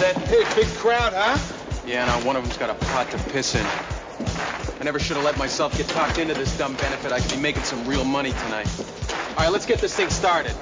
[0.00, 0.16] Sid?
[0.16, 1.36] Hey, big crowd, huh?
[1.86, 3.66] Yeah, now one of them's got a pot to piss in.
[4.80, 7.12] I never should have let myself get talked into this dumb benefit.
[7.12, 8.66] I could be making some real money tonight.
[9.36, 10.56] All right, let's get this thing started.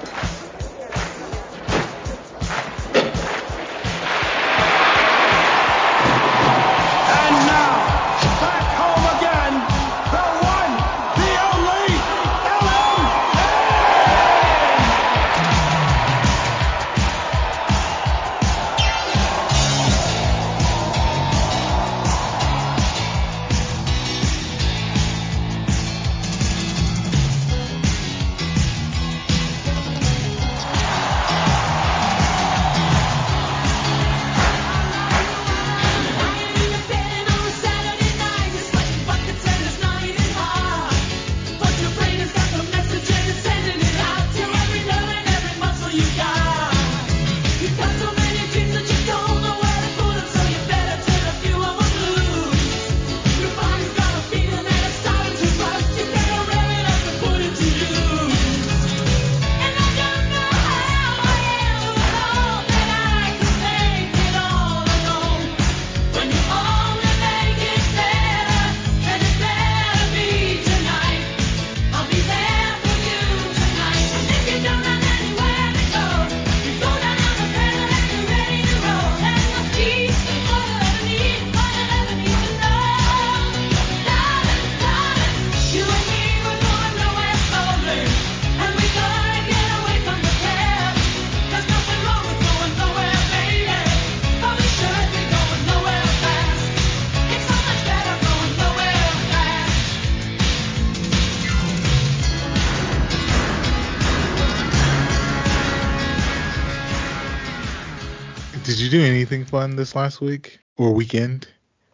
[109.31, 111.47] Anything fun this last week or weekend?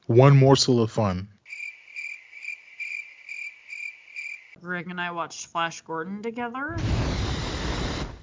[0.08, 1.28] One morsel of fun.
[4.62, 6.78] Greg and I watched Flash Gordon together.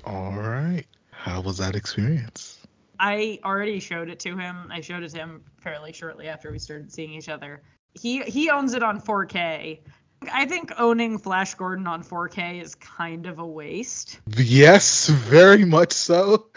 [0.06, 0.84] All right.
[1.10, 2.58] How was that experience?
[2.98, 4.68] I already showed it to him.
[4.70, 7.60] I showed it to him fairly shortly after we started seeing each other.
[7.92, 9.80] He he owns it on 4K.
[10.32, 14.20] I think owning Flash Gordon on 4K is kind of a waste.
[14.34, 16.46] Yes, very much so.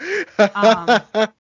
[0.54, 1.00] Um,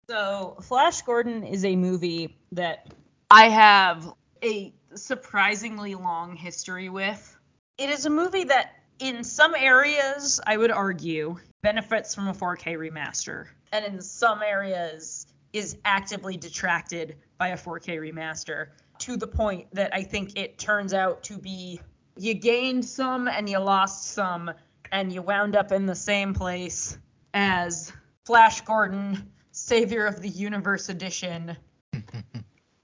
[0.07, 2.93] So, Flash Gordon is a movie that
[3.31, 7.35] I have a surprisingly long history with.
[7.79, 12.77] It is a movie that, in some areas, I would argue, benefits from a 4K
[12.77, 18.67] remaster, and in some areas is actively detracted by a 4K remaster
[18.99, 21.81] to the point that I think it turns out to be
[22.16, 24.51] you gained some and you lost some,
[24.91, 26.97] and you wound up in the same place
[27.33, 27.91] as
[28.25, 31.55] Flash Gordon, Savior of the Universe Edition,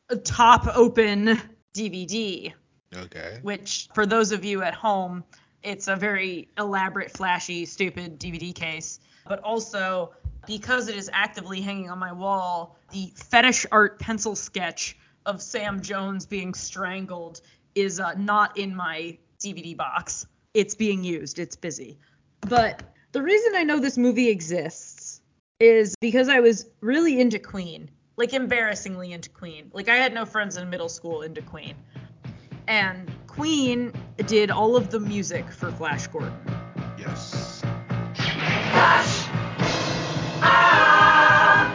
[0.10, 1.38] a top open
[1.76, 2.54] DVD,
[2.96, 3.40] okay.
[3.42, 5.22] which for those of you at home,
[5.64, 9.02] it's a very elaborate, flashy, stupid DVD case.
[9.28, 10.14] But also,
[10.48, 15.82] because it is actively hanging on my wall, the fetish art pencil sketch of Sam
[15.82, 17.42] Jones being strangled
[17.76, 20.26] is uh, not in my DVD box.
[20.54, 22.00] It's being used, it's busy.
[22.48, 24.91] But the reason I know this movie exists
[25.62, 27.90] is because I was really into Queen.
[28.18, 29.70] Like embarrassingly into Queen.
[29.74, 31.76] Like I had no friends in middle school into Queen.
[32.68, 33.94] And Queen
[34.26, 36.34] did all of the music for Flash Gordon.
[36.98, 37.62] Yes.
[40.44, 41.70] Ah!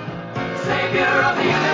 [0.65, 1.66] Savior of the universe.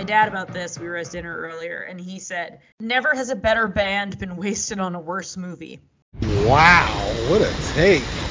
[0.00, 0.78] My dad about this.
[0.78, 4.80] We were at dinner earlier, and he said, Never has a better band been wasted
[4.80, 5.78] on a worse movie.
[6.22, 8.24] Wow, what a take.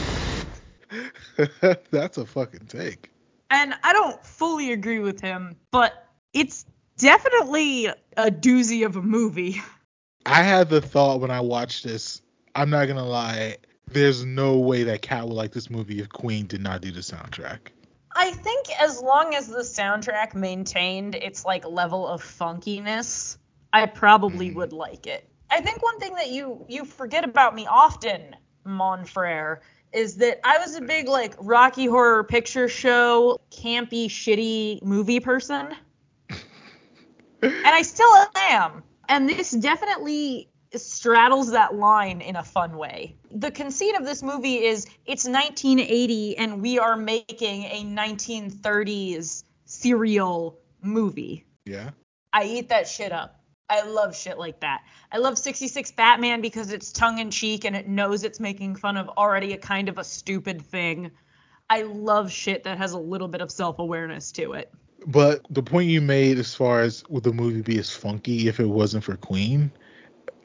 [1.92, 3.12] That's a fucking take.
[3.51, 6.66] And I don't fully agree with him, but it's
[6.98, 7.86] definitely
[8.18, 9.62] a doozy of a movie.
[10.25, 12.24] I had the thought when I watched this,
[12.56, 16.48] I'm not gonna lie, there's no way that Cat would like this movie if Queen
[16.48, 17.60] did not do the soundtrack.
[18.16, 23.38] I think as long as the soundtrack maintained its like level of funkiness,
[23.72, 24.58] I probably mm-hmm.
[24.58, 25.30] would like it.
[25.52, 29.62] I think one thing that you you forget about me often, Mon Frere,
[29.94, 35.76] is that I was a big like Rocky Horror Picture Show campy shitty movie person.
[37.42, 38.84] and I still am.
[39.08, 43.16] And this definitely straddles that line in a fun way.
[43.31, 50.60] The conceit of this movie is it's 1980 and we are making a 1930s serial
[50.81, 51.45] movie.
[51.66, 51.92] Yeah.
[52.33, 53.39] I eat that shit up.
[53.69, 54.81] I love shit like that.
[55.12, 58.98] I love 66 Batman because it's tongue in cheek and it knows it's making fun
[58.98, 61.12] of already a kind of a stupid thing.
[61.69, 64.72] I love shit that has a little bit of self awareness to it.
[65.06, 68.60] But the point you made as far as would the movie be as funky if
[68.60, 69.72] it wasn't for Queen,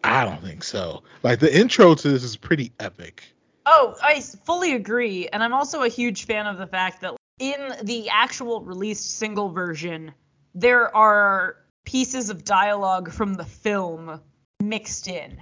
[0.04, 1.02] I don't think so.
[1.22, 3.24] Like the intro to this is pretty epic.
[3.66, 5.28] Oh, I fully agree.
[5.28, 9.48] And I'm also a huge fan of the fact that in the actual released single
[9.48, 10.12] version,
[10.54, 14.20] there are pieces of dialogue from the film
[14.62, 15.40] mixed in.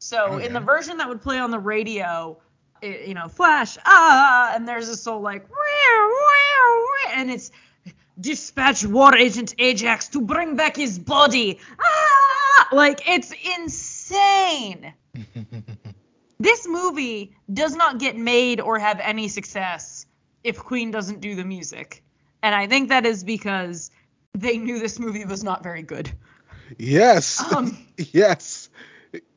[0.00, 2.38] So Oh, in the version that would play on the radio,
[2.82, 7.50] it, you know, flash, ah, and there's this whole like, "Meow, meow, meow," and it's
[8.20, 11.58] dispatch war agent Ajax to bring back his body.
[11.80, 12.68] Ah!
[12.72, 13.93] Like it's insane.
[16.40, 20.04] This movie does not get made or have any success
[20.42, 22.02] if Queen doesn't do the music.
[22.42, 23.90] And I think that is because
[24.34, 26.10] they knew this movie was not very good.
[26.78, 27.42] yes.
[27.54, 28.68] Um, yes.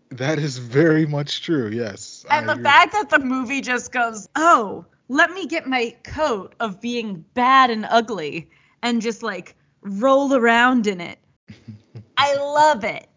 [0.09, 1.69] That is very much true.
[1.69, 2.25] Yes.
[2.29, 2.63] I and the agree.
[2.63, 7.69] fact that the movie just goes, oh, let me get my coat of being bad
[7.69, 8.49] and ugly
[8.81, 11.19] and just like roll around in it.
[12.17, 13.07] I love it.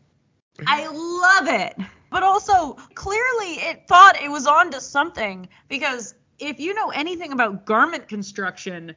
[0.66, 1.76] I love it.
[2.10, 7.64] But also, clearly, it thought it was onto something because if you know anything about
[7.66, 8.94] garment construction,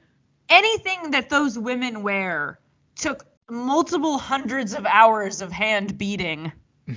[0.50, 2.60] anything that those women wear
[2.96, 6.52] took multiple hundreds of hours of hand beating.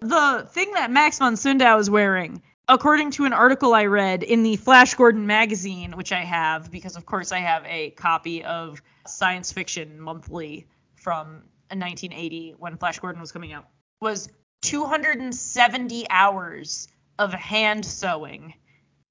[0.00, 4.42] The thing that Max von Sydow is wearing, according to an article I read in
[4.42, 8.82] the Flash Gordon magazine, which I have because, of course, I have a copy of
[9.06, 10.66] Science Fiction Monthly
[10.96, 13.66] from 1980 when Flash Gordon was coming out,
[14.00, 14.28] was
[14.62, 16.88] 270 hours
[17.18, 18.54] of hand sewing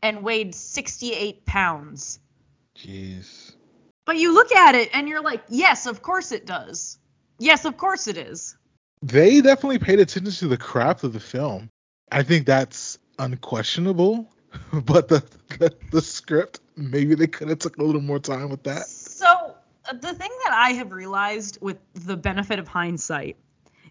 [0.02, 2.20] and weighed 68 pounds.
[2.78, 3.54] Jeez.
[4.06, 6.98] But you look at it and you're like, yes, of course it does.
[7.40, 8.58] Yes, of course it is.
[9.02, 11.70] They definitely paid attention to the craft of the film.
[12.12, 14.30] I think that's unquestionable.
[14.72, 15.24] But the
[15.58, 18.86] the, the script, maybe they could have took a little more time with that.
[19.92, 23.38] The thing that I have realized with the benefit of hindsight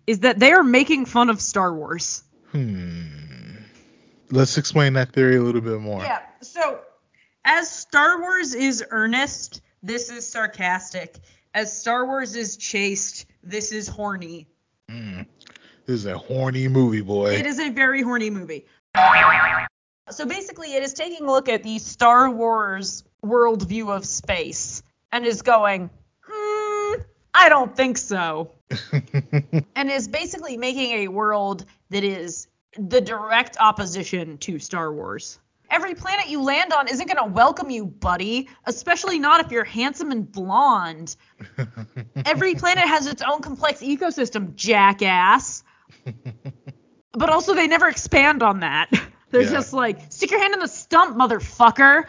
[0.06, 2.24] is that they are making fun of Star Wars.
[2.50, 3.56] Hmm.
[4.30, 6.02] Let's explain that theory a little bit more.
[6.02, 6.22] Yeah.
[6.40, 6.80] So
[7.44, 11.18] as Star Wars is earnest, this is sarcastic.
[11.54, 14.46] As Star Wars is chaste, this is horny.
[14.88, 15.22] Hmm.
[15.84, 17.34] This is a horny movie, boy.
[17.34, 18.64] It is a very horny movie.
[20.10, 25.24] So basically, it is taking a look at the Star Wars worldview of space and
[25.26, 25.90] is going,
[26.26, 27.00] hmm,
[27.34, 28.50] I don't think so.
[29.76, 32.48] and is basically making a world that is
[32.78, 35.38] the direct opposition to Star Wars.
[35.70, 39.64] Every planet you land on isn't going to welcome you, buddy, especially not if you're
[39.64, 41.16] handsome and blonde.
[42.26, 45.62] Every planet has its own complex ecosystem, jackass.
[47.14, 48.88] But also, they never expand on that.
[49.30, 49.50] They're Yeah.
[49.50, 52.04] just like, stick your hand in the stump, motherfucker.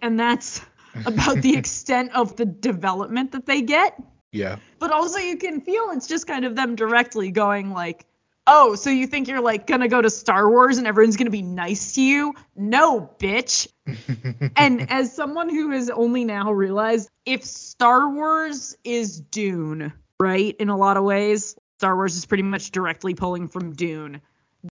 [0.00, 0.60] And that's
[1.06, 4.00] about the extent of the development that they get.
[4.32, 4.56] yeah.
[4.78, 8.06] But also, you can feel it's just kind of them directly going, like,
[8.48, 11.42] oh, so you think you're like gonna go to Star Wars and everyone's gonna be
[11.42, 12.34] nice to you?
[12.56, 13.68] No, bitch.
[14.56, 20.68] and as someone who has only now realized if Star Wars is Dune, right, in
[20.68, 24.20] a lot of ways, Star Wars is pretty much directly pulling from Dune.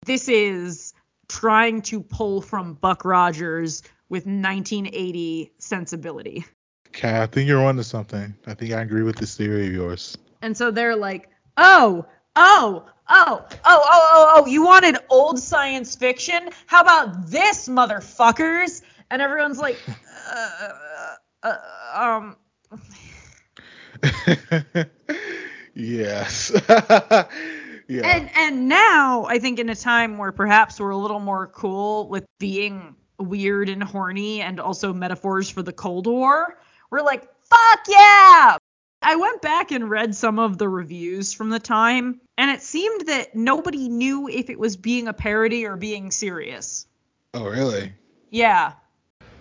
[0.05, 0.93] This is
[1.29, 6.45] trying to pull from Buck Rogers with 1980 sensibility.
[6.89, 8.35] Okay, I think you're onto something.
[8.47, 10.17] I think I agree with this theory of yours.
[10.43, 15.95] And so they're like, oh, oh, oh, oh, oh, oh, oh, you wanted old science
[15.95, 16.51] fiction?
[16.67, 18.83] How about this, motherfuckers?
[19.11, 19.79] And everyone's like,
[20.31, 20.69] uh,
[21.43, 21.57] uh,
[21.95, 22.37] um,
[25.75, 26.53] yes.
[26.69, 27.27] yeah.
[28.05, 32.09] and and now I think in a time where perhaps we're a little more cool
[32.09, 36.59] with being weird and horny and also metaphors for the Cold War,
[36.91, 38.59] we're like, fuck yeah!
[39.03, 43.07] I went back and read some of the reviews from the time, and it seemed
[43.07, 46.87] that nobody knew if it was being a parody or being serious.
[47.35, 47.93] oh, really?
[48.31, 48.73] Yeah.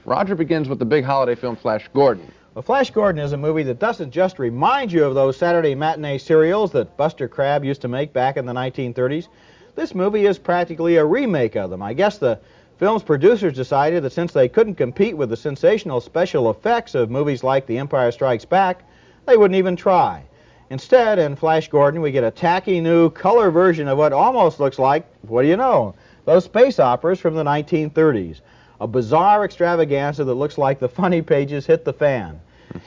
[0.06, 2.32] Roger begins with the big holiday film Flash Gordon.
[2.54, 6.20] Well, Flash Gordon is a movie that doesn't just remind you of those Saturday matinee
[6.20, 9.28] serials that Buster Crabbe used to make back in the 1930s.
[9.76, 11.82] This movie is practically a remake of them.
[11.82, 12.40] I guess the
[12.78, 17.42] Film's producers decided that since they couldn't compete with the sensational special effects of movies
[17.42, 18.84] like The Empire Strikes Back,
[19.26, 20.24] they wouldn't even try.
[20.70, 24.78] Instead, in Flash Gordon, we get a tacky new color version of what almost looks
[24.78, 28.42] like, what do you know, those space operas from the 1930s.
[28.82, 32.42] A bizarre extravaganza that looks like the funny pages hit the fan.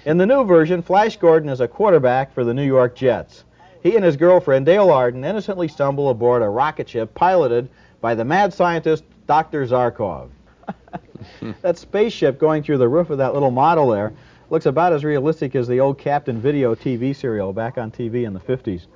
[0.04, 3.44] In the new version, Flash Gordon is a quarterback for the New York Jets.
[3.82, 7.70] He and his girlfriend, Dale Arden, innocently stumble aboard a rocket ship piloted
[8.02, 9.66] by the mad scientist Dr.
[9.66, 10.30] Zarkov.
[11.62, 14.12] that spaceship going through the roof of that little model there
[14.50, 18.32] looks about as realistic as the old Captain Video TV serial back on TV in
[18.32, 18.86] the 50s.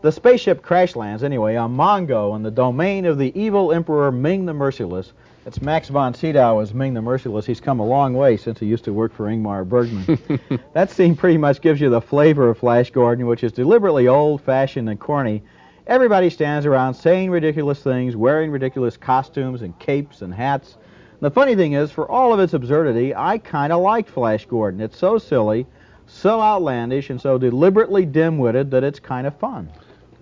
[0.00, 4.46] The spaceship crash lands, anyway, on Mongo in the domain of the evil Emperor Ming
[4.46, 5.12] the Merciless.
[5.46, 7.44] It's Max von Sydow as Ming the Merciless.
[7.44, 10.18] He's come a long way since he used to work for Ingmar Bergman.
[10.72, 14.88] that scene pretty much gives you the flavor of Flash Gordon, which is deliberately old-fashioned
[14.88, 15.42] and corny.
[15.86, 20.78] Everybody stands around saying ridiculous things, wearing ridiculous costumes and capes and hats.
[21.20, 24.80] The funny thing is, for all of its absurdity, I kind of like Flash Gordon.
[24.80, 25.66] It's so silly,
[26.06, 29.68] so outlandish, and so deliberately dim-witted that it's kind of fun.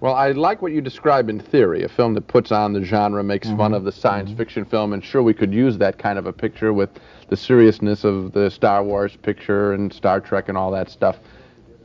[0.00, 3.22] Well, I like what you describe in theory, a film that puts on the genre,
[3.22, 3.56] makes Mm-hmm.
[3.56, 6.32] fun of the science fiction film, and sure, we could use that kind of a
[6.32, 6.90] picture with
[7.28, 11.20] the seriousness of the Star Wars picture and Star Trek and all that stuff.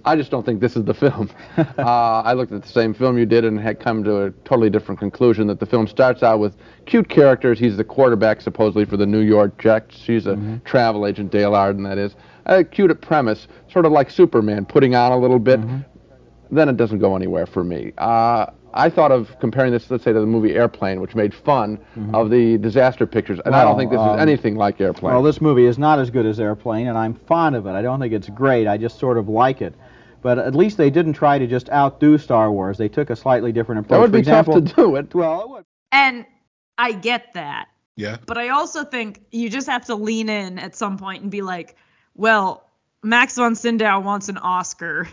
[0.05, 1.29] I just don't think this is the film.
[1.57, 4.69] uh, I looked at the same film you did and had come to a totally
[4.69, 7.59] different conclusion that the film starts out with cute characters.
[7.59, 9.97] He's the quarterback, supposedly, for the New York Jets.
[9.97, 10.57] She's a Mm-hmm.
[10.65, 12.15] travel agent, Dale Arden, that is.
[12.45, 15.77] A cute premise, sort of like Superman, putting on a little bit Mm-hmm.
[16.55, 17.91] then it doesn't go anywhere for me.
[17.97, 21.79] Uh, I thought of comparing this, let's say, to the movie Airplane, which made fun
[22.13, 25.13] of the disaster pictures, and I don't think this um, is anything like Airplane.
[25.13, 27.71] Well, this movie is not as good as Airplane, and I'm fond of it.
[27.71, 28.67] I don't think it's great.
[28.67, 29.73] I just sort of like it.
[30.27, 32.77] But at least they didn't try to just outdo Star Wars.
[32.77, 33.95] They took a slightly different approach.
[33.95, 35.15] that would be example, tough to do it.
[35.15, 35.65] Well, it would.
[35.93, 36.25] And
[36.77, 37.69] I get that.
[37.95, 38.17] Yeah.
[38.25, 41.41] But I also think you just have to lean in at some point and be
[41.41, 41.77] like,
[42.13, 42.69] well,
[43.01, 45.07] Max von Sydow wants an Oscar,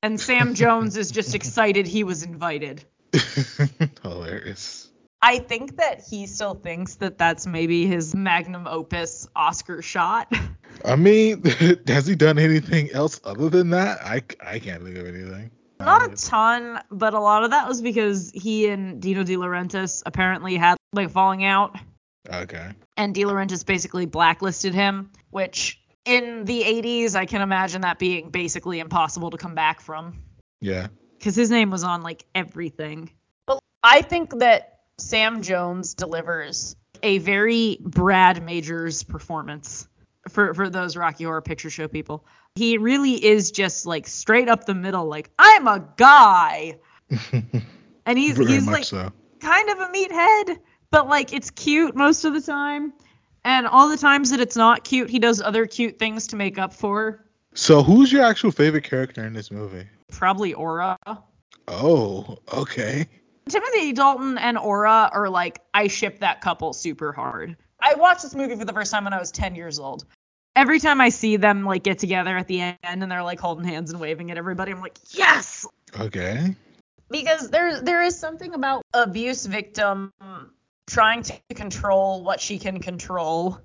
[0.00, 2.84] and Sam Jones is just excited he was invited.
[4.04, 4.81] Hilarious.
[5.22, 10.32] I think that he still thinks that that's maybe his magnum opus Oscar shot.
[10.84, 11.42] I mean,
[11.86, 14.00] has he done anything else other than that?
[14.04, 15.50] I, I can't think of anything.
[15.78, 20.02] Not a ton, but a lot of that was because he and Dino De Laurentiis
[20.06, 21.76] apparently had like falling out,
[22.32, 22.70] Okay.
[22.96, 28.30] and De Laurentiis basically blacklisted him, which in the 80s I can imagine that being
[28.30, 30.22] basically impossible to come back from.
[30.60, 30.86] Yeah.
[31.18, 33.10] because his name was on like everything.
[33.46, 34.71] But I think that
[35.02, 39.88] Sam Jones delivers a very Brad Majors performance
[40.28, 42.24] for for those Rocky Horror Picture Show people.
[42.54, 46.78] He really is just like straight up the middle, like I'm a guy,
[48.06, 49.12] and he's Very he's like so.
[49.40, 50.58] kind of a meathead,
[50.90, 52.92] but like it's cute most of the time.
[53.44, 56.58] And all the times that it's not cute, he does other cute things to make
[56.58, 57.26] up for.
[57.54, 59.84] So, who's your actual favorite character in this movie?
[60.12, 60.96] Probably Aura.
[61.66, 63.08] Oh, okay.
[63.48, 67.56] Timothy Dalton and Aura are like I ship that couple super hard.
[67.80, 70.04] I watched this movie for the first time when I was 10 years old.
[70.54, 73.64] Every time I see them like get together at the end and they're like holding
[73.64, 75.66] hands and waving at everybody, I'm like, "Yes!"
[75.98, 76.54] Okay.
[77.10, 80.12] Because there there is something about abuse victim
[80.88, 83.58] trying to control what she can control.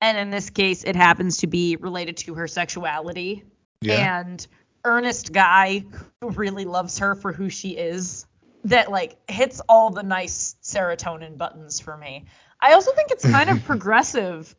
[0.00, 3.44] And in this case, it happens to be related to her sexuality
[3.82, 4.18] Yeah.
[4.18, 4.44] and
[4.84, 5.84] earnest guy
[6.20, 8.26] who really loves her for who she is
[8.64, 12.26] that like hits all the nice serotonin buttons for me.
[12.60, 14.54] I also think it's kind of progressive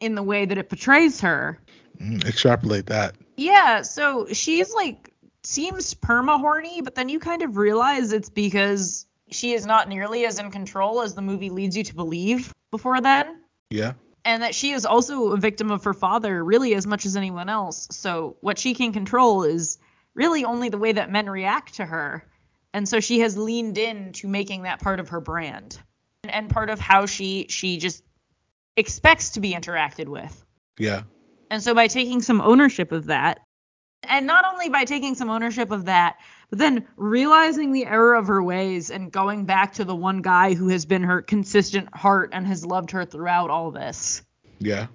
[0.00, 1.58] in the way that it portrays her.
[2.00, 3.14] Mm, extrapolate that.
[3.36, 5.12] Yeah, so she's like
[5.44, 10.24] seems perma horny, but then you kind of realize it's because she is not nearly
[10.26, 13.40] as in control as the movie leads you to believe before then
[13.70, 13.94] Yeah.
[14.24, 17.48] and that she is also a victim of her father really as much as anyone
[17.48, 17.88] else.
[17.90, 19.78] So what she can control is
[20.14, 22.24] really only the way that men react to her.
[22.74, 25.78] And so she has leaned in to making that part of her brand
[26.22, 28.02] and, and part of how she she just
[28.76, 30.44] expects to be interacted with.
[30.78, 31.02] Yeah.
[31.50, 33.40] And so by taking some ownership of that,
[34.04, 36.16] and not only by taking some ownership of that,
[36.50, 40.54] but then realizing the error of her ways and going back to the one guy
[40.54, 44.22] who has been her consistent heart and has loved her throughout all this.
[44.58, 44.86] Yeah.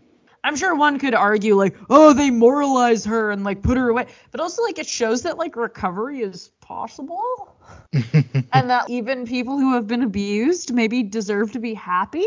[0.44, 4.08] I'm sure one could argue like, oh, they moralize her and like put her away,
[4.32, 7.56] but also like it shows that like recovery is possible
[7.94, 12.26] and that even people who have been abused maybe deserve to be happy.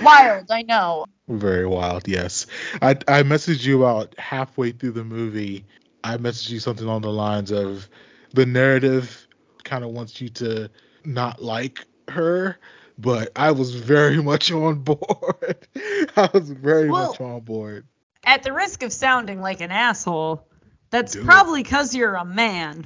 [0.01, 1.05] Wild, I know.
[1.27, 2.45] Very wild, yes.
[2.81, 5.65] I I messaged you about halfway through the movie.
[6.03, 7.89] I messaged you something on the lines of
[8.33, 9.27] the narrative
[9.63, 10.69] kind of wants you to
[11.05, 12.59] not like her
[12.97, 15.67] but I was very much on board.
[16.15, 17.85] I was very Well- much on board.
[18.23, 20.45] At the risk of sounding like an asshole,
[20.91, 21.25] that's it.
[21.25, 22.85] probably because you're a man.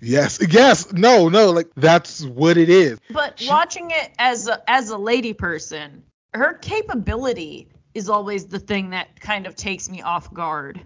[0.00, 3.00] Yes, yes, no, no, like that's what it is.
[3.10, 8.90] But watching it as a, as a lady person, her capability is always the thing
[8.90, 10.80] that kind of takes me off guard.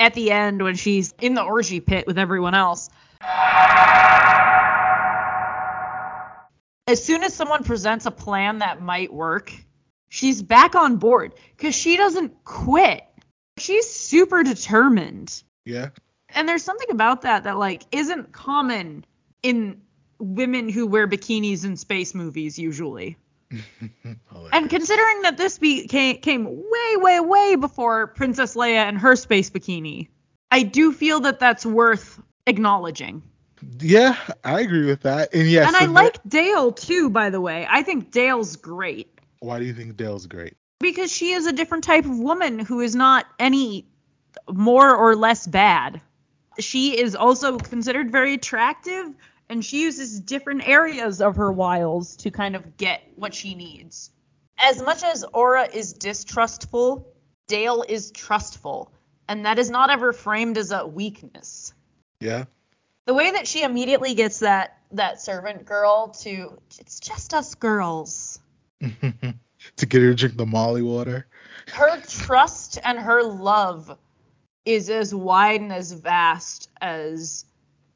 [0.00, 2.90] At the end, when she's in the orgy pit with everyone else,
[6.86, 9.52] as soon as someone presents a plan that might work,
[10.08, 13.02] she's back on board because she doesn't quit.
[13.58, 15.42] She's super determined.
[15.64, 15.90] Yeah.
[16.28, 19.04] And there's something about that that like isn't common
[19.42, 19.82] in
[20.18, 23.16] women who wear bikinis in space movies usually.
[24.52, 29.16] And considering that this be, came, came way, way, way before Princess Leia and her
[29.16, 30.08] space bikini,
[30.50, 33.22] I do feel that that's worth acknowledging.
[33.80, 35.34] Yeah, I agree with that.
[35.34, 37.66] And yes, and I like Dale too, by the way.
[37.68, 39.10] I think Dale's great
[39.40, 40.56] why do you think Dale's great?
[40.78, 43.86] because she is a different type of woman who is not any
[44.48, 46.00] more or less bad.
[46.58, 49.14] She is also considered very attractive
[49.48, 54.10] and she uses different areas of her wiles to kind of get what she needs.
[54.58, 57.14] As much as Aura is distrustful,
[57.46, 58.90] Dale is trustful,
[59.28, 61.72] and that is not ever framed as a weakness.
[62.20, 62.44] Yeah.
[63.06, 68.40] The way that she immediately gets that that servant girl to it's just us girls.
[68.80, 71.26] to get her to drink the Molly water.
[71.72, 73.96] her trust and her love
[74.64, 77.44] is as wide and as vast as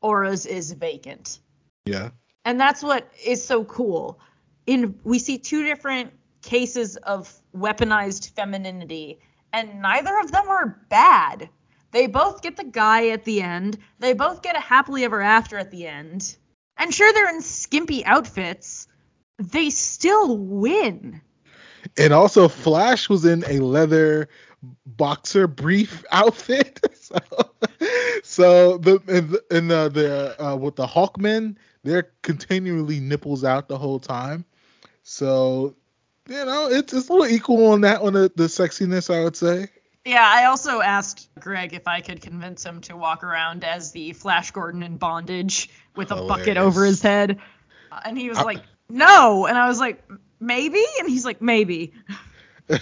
[0.00, 1.40] Aura's is vacant.
[1.84, 2.10] Yeah.
[2.44, 4.20] And that's what is so cool.
[4.66, 6.12] In we see two different
[6.42, 9.18] cases of weaponized femininity
[9.52, 11.48] and neither of them are bad.
[11.92, 13.78] They both get the guy at the end.
[13.98, 16.36] They both get a happily ever after at the end.
[16.76, 18.86] And sure they're in skimpy outfits.
[19.38, 21.20] They still win.
[21.96, 24.28] And also Flash was in a leather
[24.86, 26.80] boxer brief outfit.
[26.94, 27.18] so,
[28.22, 33.78] so the in the, the, the uh, with the Hawkmen, they're continually nipples out the
[33.78, 34.44] whole time.
[35.02, 35.74] So
[36.28, 39.36] you know, it's it's a little equal on that one, the, the sexiness, I would
[39.36, 39.68] say.
[40.10, 44.12] Yeah, I also asked Greg if I could convince him to walk around as the
[44.12, 47.38] Flash Gordon in bondage with a bucket over his head.
[47.92, 49.46] Uh, And he was I- like, no.
[49.46, 50.02] And I was like,
[50.40, 50.82] maybe?
[50.98, 51.92] And he's like, maybe.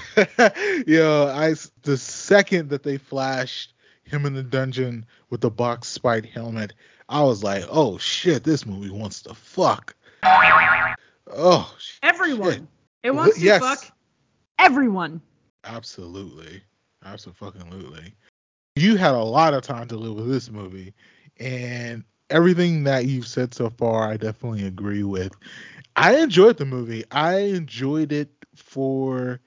[0.87, 6.25] Yo, I the second that they flashed him in the dungeon with the box spite
[6.25, 6.73] helmet,
[7.11, 9.95] I was like, oh shit, this movie wants to fuck.
[10.23, 12.53] Oh, Everyone.
[12.53, 12.63] Shit.
[13.03, 13.61] It wants to Yes.
[13.61, 13.85] fuck
[14.59, 15.21] everyone.
[15.65, 16.63] absolutely,
[17.05, 18.15] absolutely.
[18.77, 20.95] You had a lot of time to live with this movie,
[21.39, 25.33] and everything that you've said so far, I definitely agree with.
[25.97, 27.05] I enjoyed the movie.
[27.11, 29.41] I enjoyed it for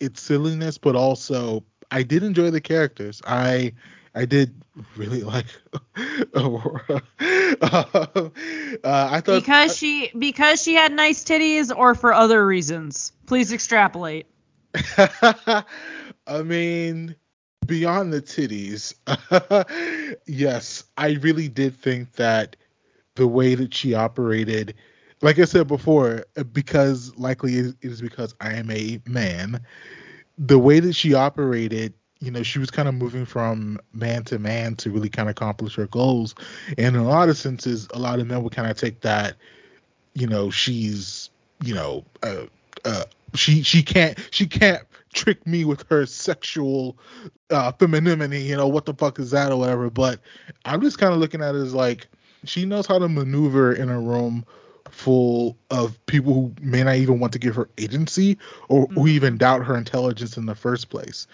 [0.00, 3.22] its silliness, but also I did enjoy the characters.
[3.26, 3.72] I
[4.14, 4.54] I did
[4.96, 5.46] really like
[6.34, 7.02] Aurora.
[7.20, 8.30] uh,
[8.84, 13.12] I thought Because she because she had nice titties or for other reasons.
[13.26, 14.26] Please extrapolate.
[16.26, 17.16] I mean,
[17.66, 18.94] beyond the titties,
[20.26, 22.56] yes, I really did think that
[23.14, 24.74] the way that she operated,
[25.22, 29.60] like I said before, uh, because likely it is because I am a man,
[30.38, 34.38] the way that she operated, you know, she was kind of moving from man to
[34.38, 36.34] man to really kind of accomplish her goals.
[36.78, 39.36] And in a lot of senses, a lot of men would kind of take that,
[40.14, 41.30] you know, she's,
[41.62, 42.46] you know, uh,
[42.84, 44.82] uh, she she can't she can't
[45.14, 46.98] trick me with her sexual
[47.50, 49.90] uh femininity you know what the fuck is that or whatever.
[49.90, 50.20] But
[50.64, 52.08] i'm just kind of looking at it as like
[52.44, 54.44] she knows how to maneuver in a room
[54.90, 59.36] full of people who may not even want to give her agency or who even
[59.36, 61.26] doubt her intelligence in the first place.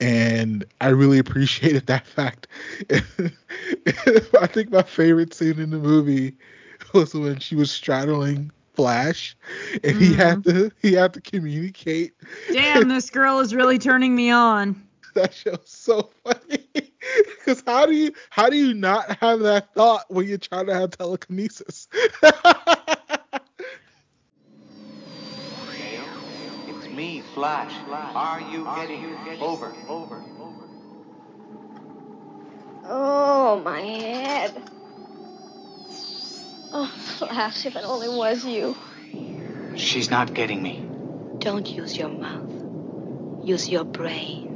[0.00, 2.48] And i really appreciated that fact.
[4.40, 6.34] I think my favorite scene in the movie
[6.94, 9.36] was when she was straddling Flash,
[9.84, 10.68] and he had mm-hmm.
[10.68, 12.14] to he had to communicate.
[12.52, 14.80] Damn, this girl is really turning me on.
[15.14, 16.66] That show's so funny.
[17.38, 20.74] Because how do you how do you not have that thought when you're trying to
[20.74, 21.88] have telekinesis?
[26.68, 27.74] It's me, Flash.
[27.90, 29.42] Are you getting it?
[29.42, 29.74] Over.
[29.86, 30.24] Over.
[32.84, 34.71] Oh, my head.
[36.74, 38.74] Oh, Flash, if it only was you.
[39.76, 40.82] She's not getting me.
[41.38, 42.50] Don't use your mouth.
[43.44, 44.48] Use your brain.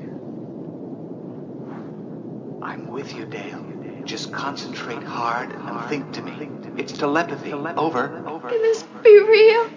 [2.63, 3.67] I'm with you, Dale.
[4.05, 6.49] Just concentrate hard and think to me.
[6.79, 7.53] It's telepathy.
[7.53, 8.23] Over.
[8.27, 8.49] Over.
[8.49, 9.71] Can this be real?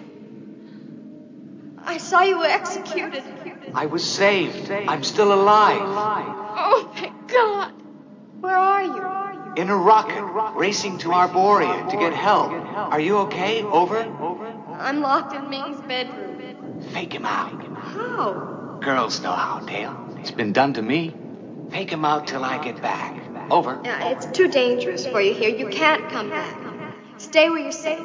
[1.84, 3.22] I saw you executed.
[3.74, 4.70] I was saved.
[4.70, 5.82] I'm still alive.
[5.82, 7.72] Oh, thank God.
[8.40, 9.19] Where are you?
[9.56, 10.22] In a rocket,
[10.56, 12.52] racing to Arborea to get help.
[12.52, 13.62] Are you okay?
[13.62, 13.98] Over?
[14.78, 16.80] I'm locked in Ming's bedroom.
[16.92, 17.60] Fake him out.
[17.76, 18.78] How?
[18.80, 19.96] Girls know how, Dale.
[20.18, 21.14] It's been done to me.
[21.70, 23.16] Fake him out till I get back.
[23.50, 23.80] Over.
[23.84, 25.50] Uh, it's too dangerous for you here.
[25.50, 26.56] You can't come back.
[27.18, 27.98] Stay where you're safe.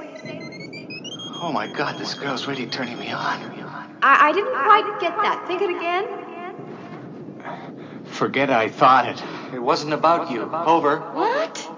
[1.42, 4.00] Oh my god, this girl's really turning me on.
[4.02, 5.46] I, I didn't quite get that.
[5.48, 6.08] Think it again.
[8.06, 9.22] Forget I thought it.
[9.54, 10.44] It wasn't about you.
[10.44, 11.00] Over.
[11.00, 11.72] What?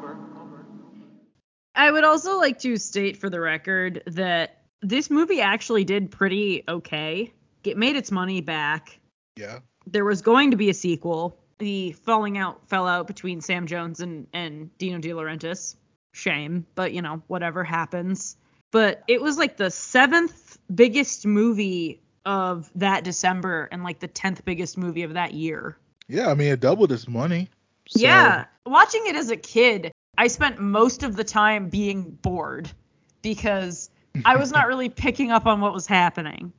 [1.76, 6.64] I would also like to state for the record that this movie actually did pretty
[6.68, 7.34] okay.
[7.64, 9.00] It made its money back.
[9.36, 9.60] Yeah.
[9.86, 11.38] There was going to be a sequel.
[11.60, 15.76] The falling out fell out between Sam Jones and, and Dino De Laurentiis.
[16.14, 18.38] Shame, but you know, whatever happens.
[18.72, 24.44] But it was like the seventh biggest movie of that December and like the tenth
[24.44, 25.78] biggest movie of that year.
[26.08, 27.50] Yeah, I mean it doubled its money.
[27.90, 28.46] So- Yeah.
[28.66, 32.70] Watching it as a kid, I spent most of the time being bored
[33.22, 33.90] because
[34.26, 36.52] I was not really picking up on what was happening.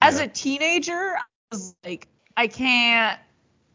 [0.00, 0.24] As Yeah.
[0.24, 3.18] a teenager, I was like, I can't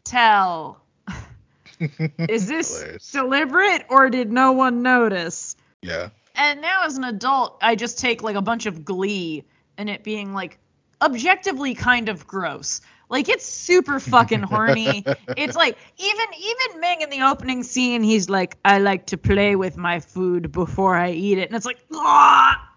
[0.04, 0.80] tell.
[2.28, 5.56] Is this deliberate or did no one notice?
[5.82, 6.10] Yeah.
[6.34, 9.44] And now as an adult, I just take like a bunch of glee
[9.78, 10.58] in it being like
[11.02, 12.80] objectively kind of gross.
[13.14, 15.04] Like it's super fucking horny.
[15.36, 19.54] it's like even even Ming in the opening scene, he's like, I like to play
[19.54, 22.68] with my food before I eat it, and it's like, ah.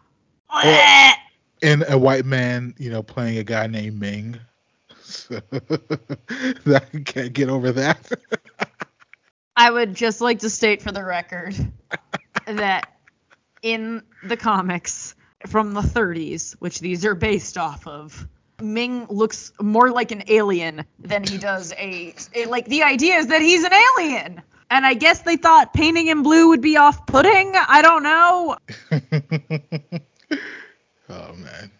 [1.64, 4.40] And a white man, you know, playing a guy named Ming.
[5.02, 5.42] So
[6.68, 8.08] I can't get over that.
[9.58, 11.56] I would just like to state for the record
[12.46, 12.92] that
[13.64, 15.16] in the comics
[15.48, 18.28] from the 30s, which these are based off of,
[18.62, 23.28] Ming looks more like an alien than he does a, a like the idea is
[23.28, 24.42] that he's an alien.
[24.70, 27.54] And I guess they thought painting him blue would be off-putting.
[27.56, 28.58] I don't know.
[31.10, 31.72] oh man.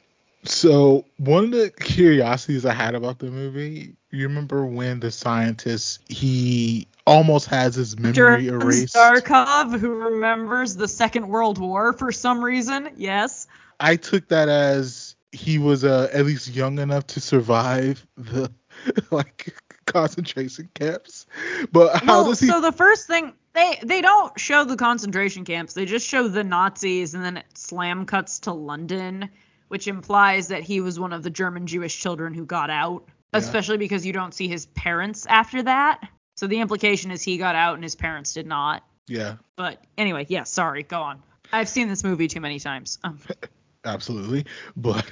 [0.44, 6.00] So one of the curiosities I had about the movie, you remember when the scientist
[6.08, 8.96] he almost has his memory Duran erased.
[8.96, 12.90] Zarkov, who remembers the Second World War for some reason.
[12.96, 13.48] Yes.
[13.80, 15.07] I took that as
[15.38, 18.52] he was uh, at least young enough to survive the
[19.12, 21.26] like concentration camps.
[21.72, 22.48] But how well, does he?
[22.48, 25.74] so the first thing they they don't show the concentration camps.
[25.74, 29.30] They just show the Nazis, and then it slam cuts to London,
[29.68, 33.04] which implies that he was one of the German Jewish children who got out.
[33.34, 33.40] Yeah.
[33.40, 36.10] Especially because you don't see his parents after that.
[36.38, 38.84] So the implication is he got out and his parents did not.
[39.08, 41.22] yeah, But anyway, yeah, sorry, go on.
[41.52, 43.00] I've seen this movie too many times.
[43.04, 43.20] Um,
[43.88, 44.46] absolutely.
[44.78, 45.06] But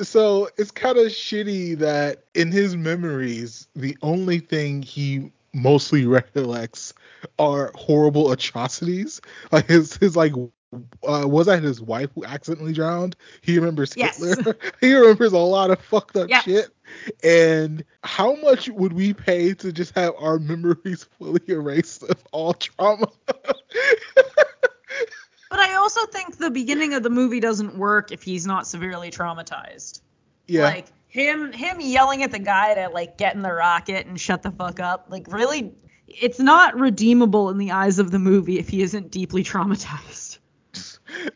[0.00, 6.94] so it's kind of shitty that in his memories, the only thing he mostly recollects
[7.38, 9.20] are horrible atrocities.
[9.52, 10.32] Like his his like.
[11.06, 13.14] Uh, was that his wife who accidentally drowned?
[13.42, 14.18] He remembers Yes.
[14.18, 14.56] Hitler.
[14.80, 16.44] he remembers a lot of fucked up Yep.
[16.44, 16.70] shit.
[17.22, 22.54] And how much would we pay to just have our memories fully erased of all
[22.54, 23.06] trauma?
[25.52, 29.10] But I also think the beginning of the movie doesn't work if he's not severely
[29.10, 30.00] traumatized.
[30.46, 30.62] yeah.
[30.62, 34.42] Like him him yelling at the guy to like get in the rocket and shut
[34.42, 35.08] the fuck up.
[35.10, 35.74] Like really
[36.08, 40.38] it's not redeemable in the eyes of the movie if he isn't deeply traumatized.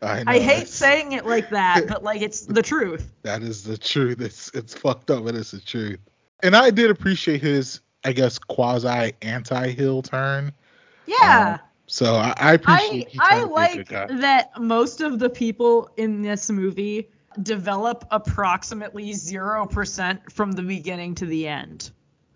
[0.01, 3.13] I, know, I hate saying it like that, but like it's the truth.
[3.21, 4.19] That is the truth.
[4.19, 5.99] It's it's fucked up, but it's the truth.
[6.41, 10.53] And I did appreciate his, I guess, quasi anti-hill turn.
[11.05, 11.59] Yeah.
[11.61, 12.67] Um, So I, I I appreciate.
[13.19, 17.09] I trying to be a like that most of the people in this movie
[17.43, 21.91] develop approximately 0% from the beginning to the end.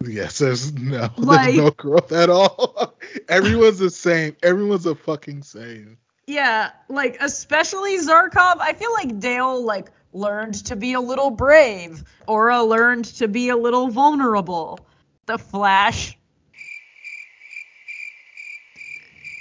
[0.05, 2.97] Yes, there's no, Like- there's no growth at all.
[3.29, 4.35] Everyone's the same.
[4.41, 5.97] Everyone's a fucking same.
[6.27, 12.03] Yeah, like especially Zarkov, I feel like Dale like learned to be a little brave,
[12.27, 14.79] Aura learned to be a little vulnerable.
[15.25, 16.17] The Flash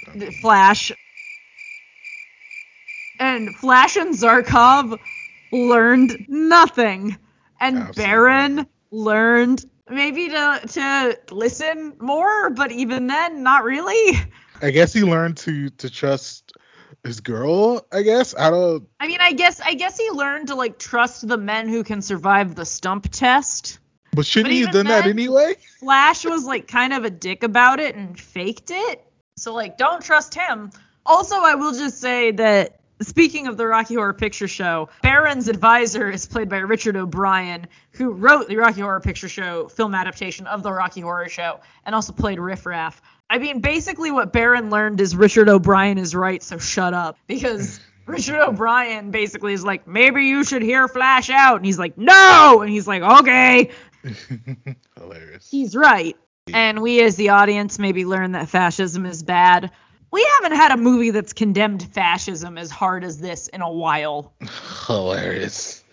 [0.41, 0.91] Flash
[3.19, 4.97] and Flash and Zarkov
[5.51, 7.17] learned nothing.
[7.59, 8.03] And Absolutely.
[8.03, 14.19] Barin learned maybe to to listen more, but even then not really.
[14.61, 16.53] I guess he learned to to trust
[17.03, 17.85] his girl.
[17.91, 18.87] I guess I don't.
[18.99, 22.01] I mean, I guess I guess he learned to like trust the men who can
[22.01, 23.79] survive the stump test.
[24.13, 25.55] But shouldn't But he have done that anyway?
[25.79, 29.05] Flash was like kind of a dick about it and faked it.
[29.41, 30.69] So like don't trust him.
[31.03, 36.11] Also, I will just say that speaking of the Rocky Horror Picture Show, Barin's advisor
[36.11, 40.61] is played by Richard O'Brien, who wrote the Rocky Horror Picture Show film adaptation of
[40.61, 43.01] the Rocky Horror Show and also played Riff Raff.
[43.31, 47.17] I mean, basically what Barin learned is Richard O'Brien is right, so shut up.
[47.25, 51.55] Because Richard O'Brien basically is like, maybe you should hear Flash out.
[51.55, 52.61] And he's like, no!
[52.61, 53.71] And he's like, okay.
[54.99, 55.49] Hilarious.
[55.49, 56.15] He's right.
[56.53, 59.71] And we as the audience maybe learn that fascism is bad.
[60.11, 64.33] We haven't had a movie that's condemned fascism as hard as this in a while.
[64.87, 65.83] Hilarious.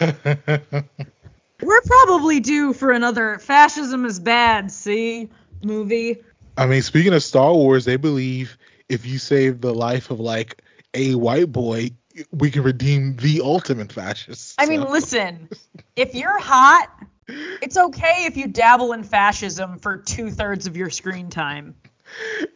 [0.00, 5.28] We're probably due for another fascism is bad, see,
[5.62, 6.16] movie.
[6.56, 8.56] I mean, speaking of Star Wars, they believe
[8.88, 10.62] if you save the life of like
[10.94, 11.90] a white boy,
[12.32, 14.54] we can redeem the ultimate fascist.
[14.58, 15.48] I mean, So- listen,
[15.96, 16.88] if you're hot,
[17.62, 21.74] it's okay if you dabble in fascism for two thirds of your screen time.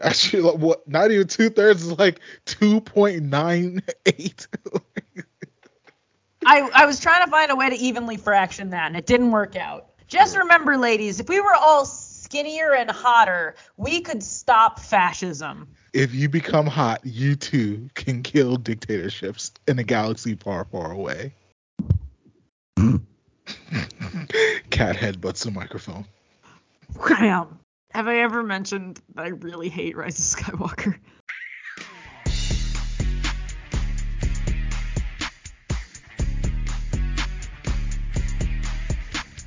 [0.00, 0.88] actually, like, what?
[0.88, 4.46] Not even two thirds is like two point nine eight.
[6.46, 9.30] I, I was trying to find a way to evenly fraction that, and it didn't
[9.30, 9.86] work out.
[10.08, 15.68] Just remember, ladies, if we were all skinnier and hotter, we could stop fascism.
[15.94, 21.32] if you become hot, you too can kill dictatorships in a galaxy far, far away.
[22.78, 22.96] Hmm.
[24.74, 26.04] Cat headbutts the microphone.
[26.96, 27.60] Wham.
[27.92, 30.98] Have I ever mentioned that I really hate Rise of Skywalker?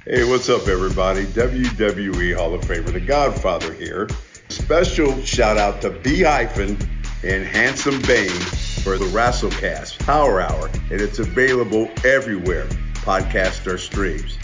[0.06, 1.26] Hey, what's up, everybody?
[1.26, 4.08] WWE Hall of Famer, The Godfather here.
[4.48, 6.78] Special shout out to B Hyphen
[7.26, 12.70] and Handsome Bane for the Wrestlecast Power Hour, and it's available everywhere
[13.08, 14.38] podcasts are streams.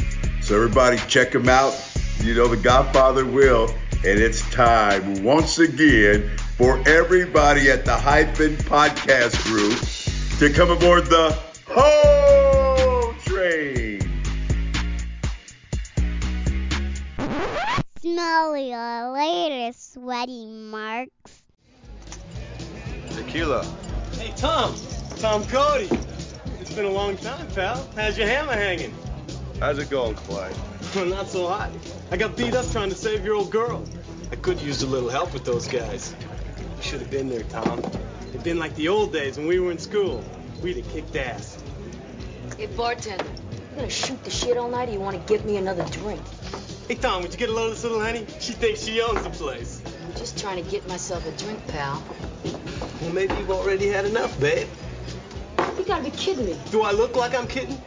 [0.44, 1.74] So, everybody, check them out.
[2.20, 8.58] You know, The Godfather will, and it's time once again for everybody at the Hyphen
[8.58, 9.80] Podcast Group
[10.40, 11.34] to come aboard the
[11.70, 14.02] Ho Train.
[18.02, 21.42] Smell your latest sweaty marks.
[23.12, 23.64] Tequila.
[24.18, 24.76] Hey, Tom.
[25.20, 25.88] Tom Cody.
[26.60, 27.88] It's been a long time, pal.
[27.96, 28.94] How's your hammer hanging?
[29.64, 30.54] How's it going, Clyde?
[30.94, 31.72] Well, not so hot.
[32.12, 33.82] I got beat up trying to save your old girl.
[34.30, 36.14] I could use a little help with those guys.
[36.76, 37.80] You should have been there, Tom.
[38.28, 40.22] It'd been like the old days when we were in school.
[40.62, 41.64] We'd have kicked ass.
[42.58, 45.86] Hey, bartender, you gonna shoot the shit all night or you wanna give me another
[45.86, 46.20] drink?
[46.90, 48.28] Hey, Tom, would you get a load of this little honey?
[48.42, 49.82] She thinks she owns the place.
[50.06, 52.04] I'm just trying to get myself a drink, pal.
[53.00, 54.68] Well, maybe you've already had enough, babe.
[55.78, 56.60] You gotta be kidding me.
[56.70, 57.82] Do I look like I'm kidding?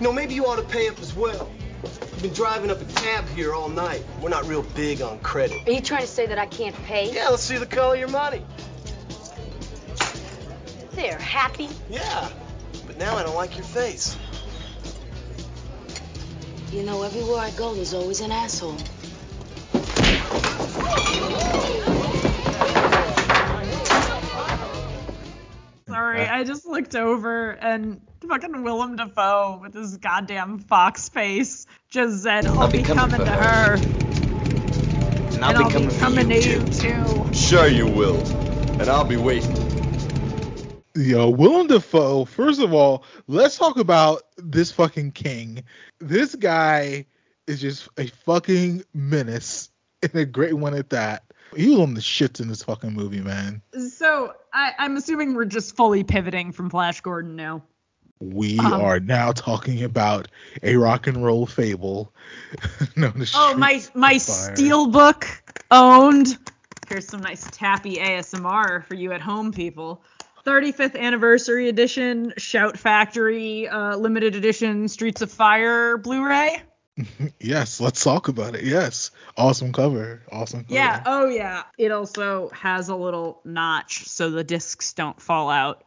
[0.00, 1.50] No, maybe you ought to pay up as well.
[1.84, 4.02] I've been driving up a cab here all night.
[4.22, 5.68] We're not real big on credit.
[5.68, 7.12] Are you trying to say that I can't pay?
[7.12, 8.42] Yeah, let's see the color of your money.
[10.92, 11.68] There, happy?
[11.90, 12.30] Yeah,
[12.86, 14.16] but now I don't like your face.
[16.72, 18.78] You know, everywhere I go, there's always an asshole.
[25.86, 32.22] Sorry, I just looked over and fucking Willem Dafoe with his goddamn fox face just
[32.22, 33.74] said, I'll, I'll be, be coming, coming to for her.
[33.74, 37.34] And and I'll be coming to you too.
[37.34, 38.18] Sure you will.
[38.80, 39.56] And I'll be waiting.
[40.94, 42.24] Yo, Willem Dafoe.
[42.24, 45.64] First of all, let's talk about this fucking king.
[45.98, 47.06] This guy
[47.46, 49.70] is just a fucking menace
[50.02, 51.24] and a great one at that.
[51.56, 53.62] He was on the shits in this fucking movie, man.
[53.88, 57.62] So I, I'm assuming we're just fully pivoting from Flash Gordon now.
[58.20, 60.28] We Um, are now talking about
[60.62, 62.12] a rock and roll fable
[62.96, 65.26] known as Oh, my my steelbook
[65.70, 66.38] owned.
[66.88, 70.02] Here's some nice tappy ASMR for you at home, people.
[70.44, 76.62] 35th anniversary edition, Shout Factory, uh, limited edition, Streets of Fire Blu-ray.
[77.40, 78.64] Yes, let's talk about it.
[78.64, 80.22] Yes, awesome cover.
[80.30, 80.64] Awesome.
[80.64, 80.74] Cover.
[80.74, 81.02] Yeah.
[81.06, 81.62] Oh yeah.
[81.78, 85.82] It also has a little notch so the discs don't fall out,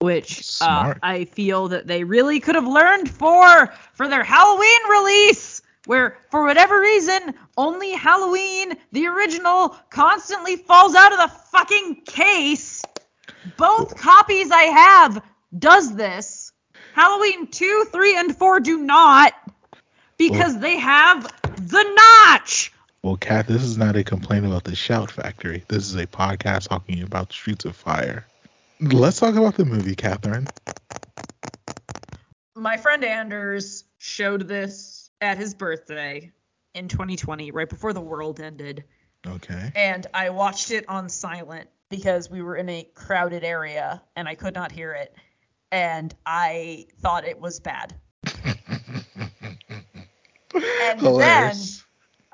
[0.00, 5.60] which uh, I feel that they really could have learned for for their Halloween release,
[5.86, 12.82] where for whatever reason only Halloween the original constantly falls out of the fucking case.
[13.56, 15.22] Both copies I have
[15.58, 16.52] does this.
[16.94, 19.32] Halloween 2, 3, and 4 do not
[20.16, 21.24] because they have
[21.56, 21.82] the
[22.28, 22.72] notch.
[23.02, 25.62] Well, Kat, this is not a complaint about the Shout Factory.
[25.68, 28.26] This is a podcast talking about Streets of Fire.
[28.80, 30.46] Let's talk about the movie, Catherine.
[32.54, 36.30] my friend Anders showed this at his birthday
[36.74, 38.84] in 2020, right before the world ended.
[39.26, 39.72] Okay.
[39.74, 44.36] And I watched it on silent because we were in a crowded area and I
[44.36, 45.14] could not hear it.
[45.72, 47.94] And I thought it was bad.
[50.54, 51.84] and Hilarious.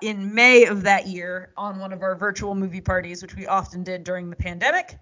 [0.03, 3.47] then in May of that year, on one of our virtual movie parties, which we
[3.47, 4.99] often did during the pandemic,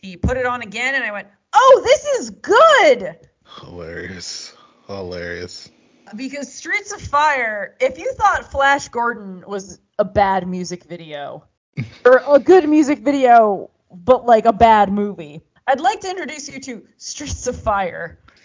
[0.00, 3.18] he put it on again and I went, Oh, this is good!
[3.60, 4.54] Hilarious.
[4.86, 5.70] Hilarious.
[6.14, 11.44] Because Streets of Fire, if you thought Flash Gordon was a bad music video,
[12.04, 16.60] or a good music video, but like a bad movie, I'd like to introduce you
[16.60, 18.18] to Streets of Fire.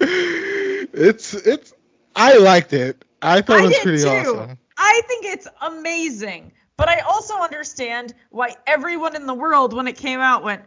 [0.00, 1.72] it's it's
[2.16, 3.04] I liked it.
[3.22, 4.08] I thought I it was did pretty too.
[4.08, 4.58] awesome.
[4.76, 6.52] I think it's amazing.
[6.80, 10.62] But I also understand why everyone in the world, when it came out, went,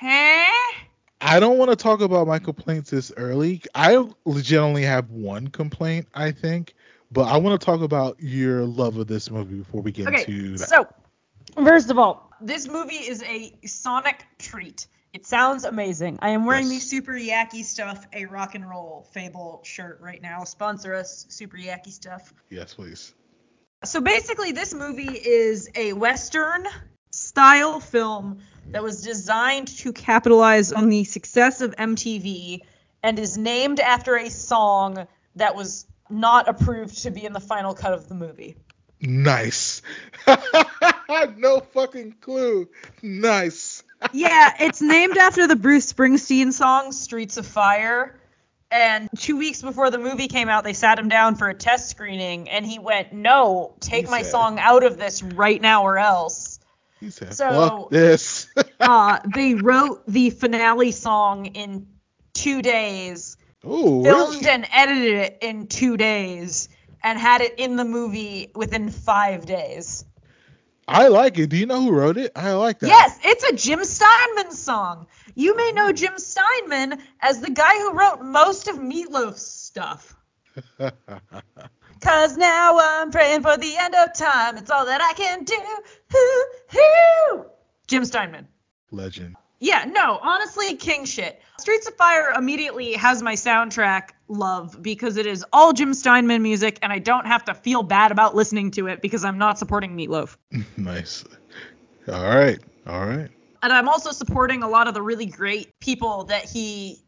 [0.00, 0.46] huh?
[1.20, 3.60] I don't want to talk about my complaints this early.
[3.74, 6.72] I legitimately have one complaint, I think,
[7.12, 10.20] but I want to talk about your love of this movie before we get Okay,
[10.20, 10.70] into that.
[10.70, 10.88] so
[11.62, 14.86] first of all, this movie is a sonic treat.
[15.12, 16.18] It sounds amazing.
[16.22, 20.44] I am wearing the Super Yaki Stuff, a rock and roll Fable shirt right now.
[20.44, 22.32] Sponsor us, Super Yaki Stuff.
[22.48, 23.12] yes, please.
[23.84, 26.66] So basically, this movie is a Western
[27.12, 32.62] style film that was designed to capitalize on the success of MTV
[33.02, 37.72] and is named after a song that was not approved to be in the final
[37.72, 38.56] cut of the movie.
[39.00, 39.80] Nice.
[40.26, 42.68] I have no fucking clue.
[43.00, 43.84] Nice.
[44.12, 48.18] yeah, it's named after the Bruce Springsteen song Streets of Fire.
[48.70, 51.88] And two weeks before the movie came out, they sat him down for a test
[51.88, 55.84] screening, and he went, "No, take He my said- song out of this right now,
[55.84, 56.60] or else."
[57.00, 58.46] He said, So- "Fuck this."
[58.80, 61.86] uh, they wrote the finale song in
[62.34, 66.68] two days, Ooh, filmed and edited it in two days,
[67.02, 70.04] and had it in the movie within five days.
[70.88, 71.48] I like it.
[71.48, 72.32] Do you know who wrote it?
[72.34, 72.88] I like that.
[72.88, 75.06] Yes, it's a Jim Steinman song.
[75.34, 80.16] You may know Jim Steinman as the guy who wrote most of Meatloaf's stuff.
[82.00, 84.56] Cause now I'm praying for the end of time.
[84.56, 85.60] It's all that I can do.
[86.12, 87.46] Hoo, hoo.
[87.86, 88.48] Jim Steinman.
[88.90, 89.36] Legend.
[89.60, 91.40] Yeah, no, honestly, king shit.
[91.58, 96.78] Streets of Fire immediately has my soundtrack love because it is all Jim Steinman music,
[96.82, 99.96] and I don't have to feel bad about listening to it because I'm not supporting
[99.96, 100.36] Meatloaf.
[100.76, 101.24] nice.
[102.06, 102.60] All right.
[102.86, 103.28] All right.
[103.62, 107.02] And I'm also supporting a lot of the really great people that he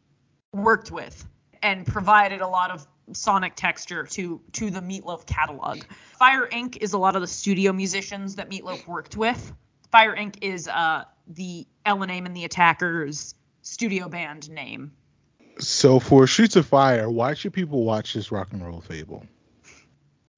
[0.52, 1.24] worked with
[1.62, 5.82] and provided a lot of sonic texture to to the Meatloaf catalog.
[6.18, 6.78] Fire Inc.
[6.80, 9.52] is a lot of the studio musicians that Meatloaf worked with.
[9.90, 10.36] Fire Inc.
[10.42, 14.92] is uh, the Ellen Aim and the Attackers studio band name.
[15.58, 19.26] So for Streets of Fire, why should people watch this rock and roll fable?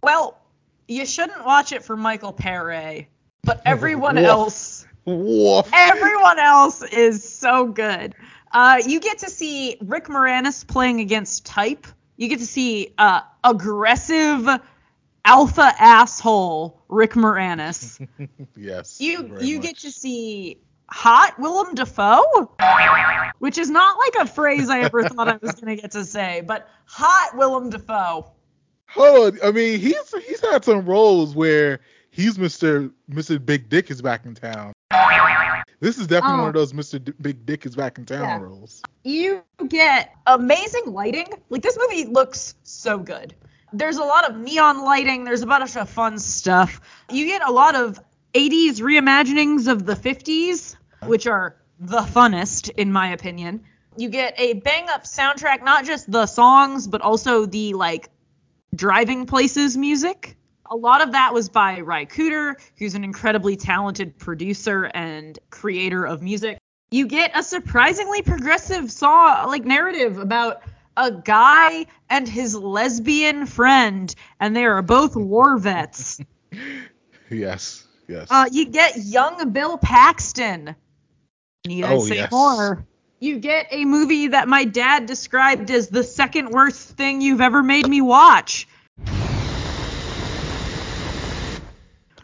[0.02, 0.38] Well,
[0.88, 3.06] you shouldn't watch it for Michael Paré,
[3.44, 4.24] but everyone Woof.
[4.24, 5.68] else Woof.
[5.72, 8.14] everyone else is so good.
[8.52, 11.86] Uh, you get to see Rick Moranis playing against type.
[12.16, 14.48] You get to see uh, aggressive
[15.24, 18.06] alpha asshole Rick Moranis.
[18.56, 19.00] yes.
[19.00, 19.66] You you much.
[19.66, 20.58] get to see
[20.90, 22.50] hot Willem Dafoe,
[23.38, 26.42] which is not like a phrase I ever thought I was gonna get to say,
[26.46, 28.30] but hot Willem Dafoe.
[28.88, 29.38] Hold on.
[29.42, 31.80] I mean, he's he's had some roles where
[32.10, 32.92] he's Mr.
[33.10, 33.44] Mr.
[33.44, 34.72] Big Dick is back in town.
[35.80, 36.48] This is definitely one Oh.
[36.48, 37.02] of those Mr.
[37.02, 38.38] D- Big Dick is back in town Yeah.
[38.40, 38.82] roles.
[39.02, 41.26] you get amazing lighting.
[41.48, 43.34] Like this movie looks so good.
[43.72, 45.24] There's a lot of neon lighting.
[45.24, 46.80] There's a bunch of fun stuff.
[47.10, 48.00] You get a lot of
[48.34, 53.64] 80s reimaginings of the 50s, which are the funnest in my opinion.
[53.96, 58.08] You get a bang up soundtrack, not just the songs, but also the like
[58.74, 60.36] driving places music.
[60.70, 66.06] A lot of that was by Ry Cooder, who's an incredibly talented producer and creator
[66.06, 66.58] of music.
[66.90, 70.62] You get a surprisingly progressive saw like narrative about
[70.96, 76.20] a guy and his lesbian friend, and they are both war vets.
[77.30, 77.86] Yes.
[78.08, 78.28] Yes.
[78.30, 80.76] Uh, you get young Bill Paxton.
[81.66, 82.30] Need I Oh, say yes.
[82.30, 82.84] more?
[83.20, 87.62] You get a movie that my dad described as the second worst thing you've ever
[87.62, 88.68] made me watch.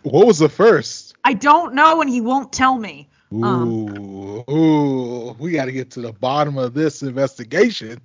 [0.02, 1.14] what was the first?
[1.24, 3.08] I don't know, and he won't tell me.
[3.32, 8.00] Ooh, Um, ooh, we got to get to the bottom of this investigation.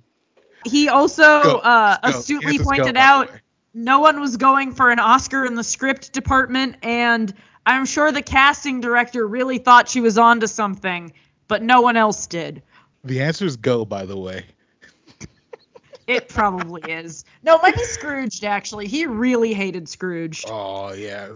[0.64, 2.08] He also Go, uh, go.
[2.08, 3.30] astutely go, pointed out
[3.74, 7.34] no one was going for an Oscar in the script department, and
[7.66, 11.12] I'm sure the casting director really thought she was onto something,
[11.48, 12.62] but no one else did.
[13.02, 14.44] The answer is go, by the way.
[16.06, 17.24] It probably is.
[17.42, 18.88] No, it might be Scrooged actually.
[18.88, 20.44] He really hated Scrooge.
[20.46, 21.30] Oh yeah.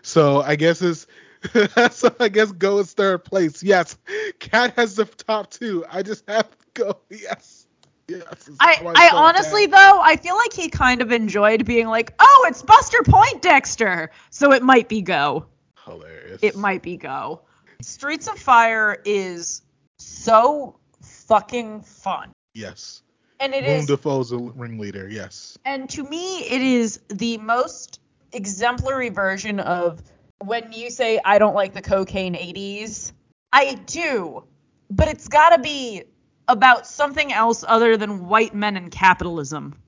[0.00, 1.06] So I guess it's
[1.90, 3.62] so I guess Go is third place.
[3.62, 3.98] Yes,
[4.38, 5.84] Cat has the top two.
[5.90, 6.96] I just have Go.
[7.10, 7.65] Yes.
[8.08, 8.50] Yes.
[8.60, 12.62] I, I honestly though I feel like he kind of enjoyed being like, oh, it's
[12.62, 15.46] Buster Poindexter, so it might be go.
[15.84, 16.38] Hilarious.
[16.42, 17.42] It might be go.
[17.82, 19.62] Streets of Fire is
[19.98, 23.02] so fucking fun, Yes.
[23.40, 25.08] and it Willem is, Dafoe's the ringleader.
[25.08, 25.58] Yes.
[25.64, 28.00] and to me, it is the most
[28.32, 30.00] exemplary version of
[30.44, 33.12] when you say I don't like the cocaine 80s.
[33.52, 34.44] I do,
[34.90, 36.02] but it's got to be
[36.48, 39.74] about something else other than white men and capitalism.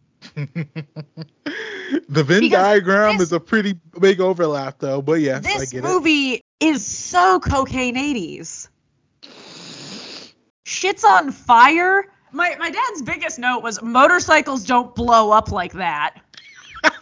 [2.10, 5.00] The Venn Because diagram this- is a pretty big overlap, though.
[5.00, 8.68] But yes, I this movie is so cocaine 80s.
[10.64, 12.04] Shit's on fire.
[12.32, 16.20] My my dad's biggest note was motorcycles don't blow up like that.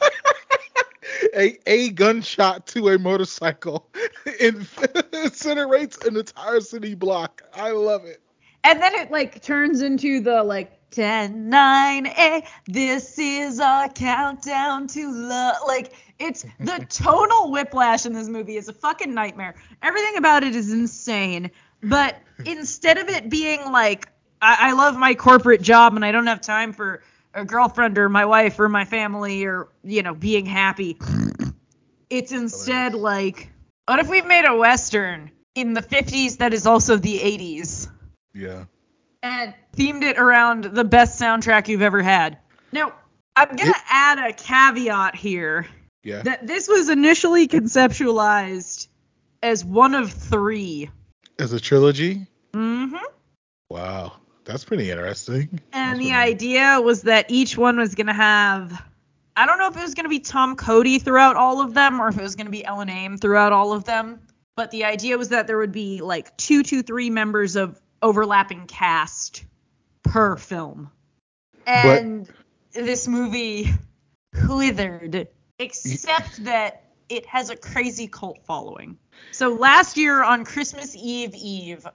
[1.35, 3.89] A, a gunshot to a motorcycle
[4.27, 7.43] incinerates an entire city block.
[7.55, 8.21] I love it.
[8.67, 14.89] And then it like turns into the like 10 9 a this is our countdown
[14.89, 18.57] to love like it's the tonal whiplash in this movie.
[18.57, 19.55] Is a fucking nightmare.
[19.83, 21.53] Everything about it is insane.
[21.81, 24.09] But instead of it being like
[24.43, 27.03] I, I love my corporate job and i don't have time for
[27.35, 30.99] a girlfriend or my wife or my family or you know being happy
[32.11, 33.51] it's instead like
[33.87, 37.89] what if we've made a western in the 50s that is also the 80s
[38.37, 38.65] Yeah.
[39.23, 42.39] and themed it around the best soundtrack you've ever had.
[42.73, 42.93] Now,
[43.35, 45.67] I'm going to add a caveat here
[46.05, 46.23] Yeah.
[46.23, 48.89] that this was initially conceptualized
[49.43, 50.91] as one of three.
[51.39, 52.27] As a trilogy.
[52.53, 52.97] Mm-hmm.
[53.71, 54.13] Wow.
[54.45, 55.61] That's pretty interesting.
[55.73, 58.81] And the idea was that each one was going to have.
[59.37, 62.01] I don't know if it was going to be Tom Cody throughout all of them
[62.01, 64.21] or if it was going to be Ellen Aim throughout all of them.
[64.57, 68.67] But the idea was that there would be like two to three members of overlapping
[68.67, 69.45] cast
[70.03, 70.91] per film.
[71.67, 72.31] And
[72.73, 73.71] this movie
[74.49, 75.29] withered,
[75.59, 78.99] except that it has a crazy cult following.
[79.33, 81.87] So last year on Christmas Eve Eve,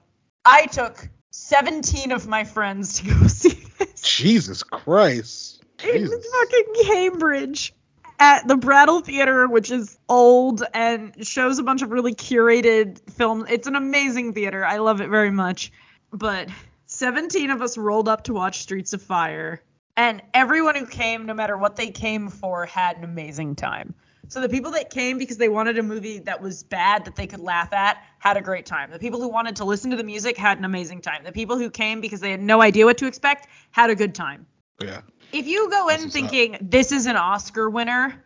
[0.44, 5.62] I took 17 of my friends to go see this Jesus Christ.
[5.82, 7.72] in fucking Cambridge
[8.18, 13.46] at the Brattle Theater, which is old and shows a bunch of really curated films.
[13.50, 14.64] It's an amazing theater.
[14.64, 15.72] I love it very much.
[16.12, 16.48] But
[16.86, 19.62] 17 of us rolled up to watch Streets of Fire,
[19.96, 23.94] and everyone who came, no matter what they came for, had an amazing time.
[24.28, 27.26] So the people that came because they wanted a movie that was bad that they
[27.26, 28.90] could laugh at had a great time.
[28.90, 31.22] The people who wanted to listen to the music had an amazing time.
[31.24, 34.14] The people who came because they had no idea what to expect had a good
[34.14, 34.46] time.
[34.80, 35.02] Yeah.
[35.32, 38.24] If you go in thinking this is an Oscar winner,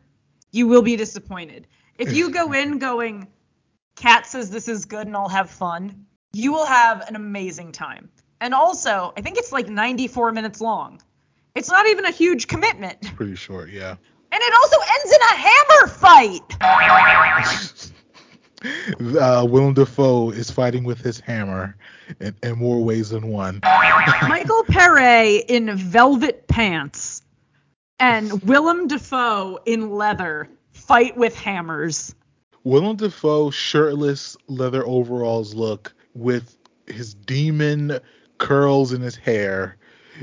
[0.53, 1.67] you will be disappointed.
[1.99, 3.27] If you go in going,
[3.97, 6.06] Cat says this is good and I'll have fun,
[6.37, 8.11] you will have an amazing time.
[8.43, 11.01] And also, I think it's like 94 minutes long.
[11.55, 12.99] It's not even a huge commitment.
[13.01, 13.97] And Pretty short, yeah.
[14.33, 16.43] And it also ends in a hammer fight.
[19.21, 21.77] Uh, Willem Dafoe is fighting with his hammer
[22.21, 23.61] in, in more ways than one.
[23.63, 27.23] Michael Paré in velvet pants
[28.01, 32.17] and Willem Dafoe in leather fight with hammers.
[32.65, 36.57] Willem Dafoe shirtless leather overalls look with
[36.87, 37.99] his demon
[38.39, 39.77] curls in his hair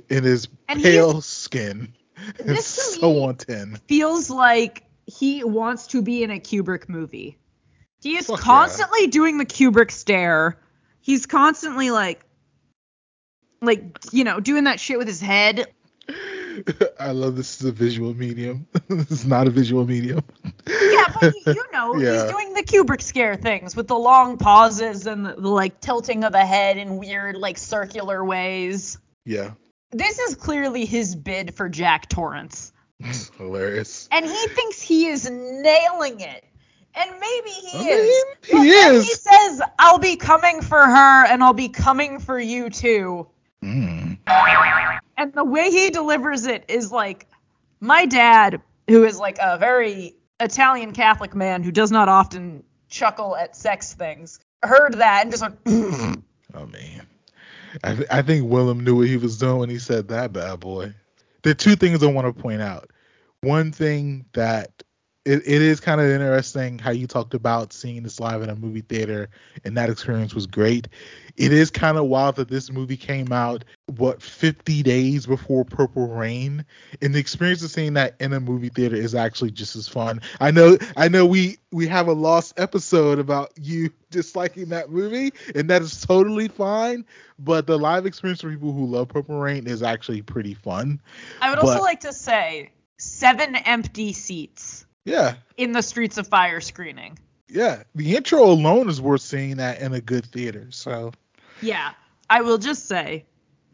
[0.10, 1.94] and his And pale skin.
[2.38, 3.80] This It's so on 10.
[3.88, 7.38] feels like he wants to be in a Kubrick movie.
[8.02, 8.44] He is Fuck yeah.
[8.44, 10.58] constantly doing the Kubrick stare.
[11.02, 12.24] He's constantly like
[13.62, 15.66] like you know, doing that shit with his head.
[17.00, 18.68] I love this is a visual medium.
[18.88, 20.22] this is not a visual medium.
[21.08, 21.14] Yeah,
[21.46, 22.14] but you, know, Yeah.
[22.14, 26.24] he's doing the Kubrick scare things with the long pauses and the, the like tilting
[26.24, 28.98] of the head in weird like circular ways.
[29.26, 29.52] Yeah.
[29.92, 32.72] This is clearly his bid for Jack Torrance.
[33.38, 34.08] Hilarious.
[34.12, 36.44] And he thinks he is nailing it.
[36.96, 38.26] And maybe he I is.
[38.52, 39.08] mean, he is.
[39.08, 43.28] He says, I'll be coming for her and I'll be coming for you too.
[43.64, 44.18] Mm.
[45.18, 47.28] And the way he delivers it is like
[47.80, 53.36] my dad, who is like a very Italian Catholic man who does not often chuckle
[53.36, 55.58] at sex things, heard that and just went,
[56.54, 57.08] Oh man.
[57.84, 60.60] I, th- I think Willem knew what he was doing when he said that bad
[60.60, 60.94] boy.
[61.42, 62.92] There are two things I want to point out.
[63.42, 64.83] One thing that
[65.26, 68.56] it, it is kind of interesting how you talked about seeing this live in a
[68.56, 69.30] movie theater
[69.64, 70.90] and that experience was great.
[71.38, 76.08] It is kind of wild that this movie came out what 50 days before Purple
[76.10, 76.66] Rain,
[77.02, 80.22] and the experience of seeing that in a movie theater is actually just as fun.
[80.42, 85.32] I know I know we we have a lost episode about you disliking that movie,
[85.56, 87.06] and that is totally fine.
[87.40, 91.02] But the live experience for people who love Purple Rain is actually pretty fun.
[91.42, 96.28] I would But- also like to say seven empty seats Yeah, in the Streets of
[96.28, 97.18] Fire screening.
[97.50, 97.84] yeah.
[97.96, 100.68] The intro alone is worth seeing that in a good theater.
[100.72, 101.12] So
[101.62, 101.92] Yeah,
[102.30, 103.26] I will just say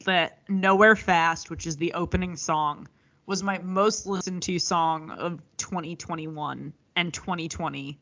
[0.06, 2.88] that Nowhere Fast, which is the opening song,
[3.26, 8.00] was my most listened to song of 2021 and 2020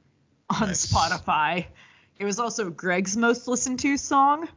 [0.49, 0.85] on Nice.
[0.91, 1.65] Spotify.
[2.17, 4.47] It was also Greg's most listened to song.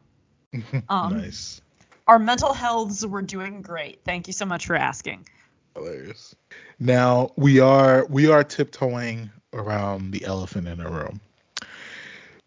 [0.88, 1.60] Um, nice,
[2.08, 4.00] Our mental healths were doing great.
[4.04, 5.26] Thank you so much for asking.
[5.74, 6.34] Hilarious.
[6.78, 11.20] Now we are we are tiptoeing around the elephant in the room.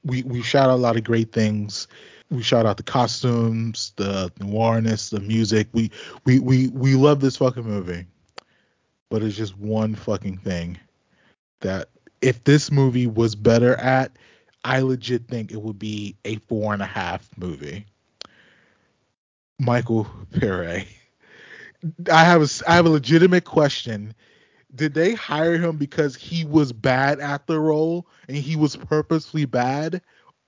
[0.03, 1.87] We we shout out a lot of great things.
[2.29, 5.67] We shout out the costumes, the noirness, the music.
[5.71, 5.91] We
[6.25, 8.05] we we we love this fucking movie.
[9.09, 10.79] But it's just one fucking thing
[11.61, 11.89] that
[12.21, 14.11] if this movie was better at,
[14.63, 17.85] I legit think it would be a four and a half movie.
[19.59, 20.87] Michael Paré.
[22.11, 24.13] I have a I have a legitimate question.
[24.73, 29.45] Did they hire him because he was bad at the role and he was purposely
[29.45, 30.01] bad,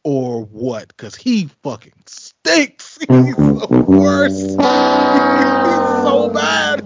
[0.04, 0.88] or what?
[0.88, 2.98] Because he fucking stinks.
[3.00, 4.40] He's the worst.
[4.42, 6.84] He's so bad.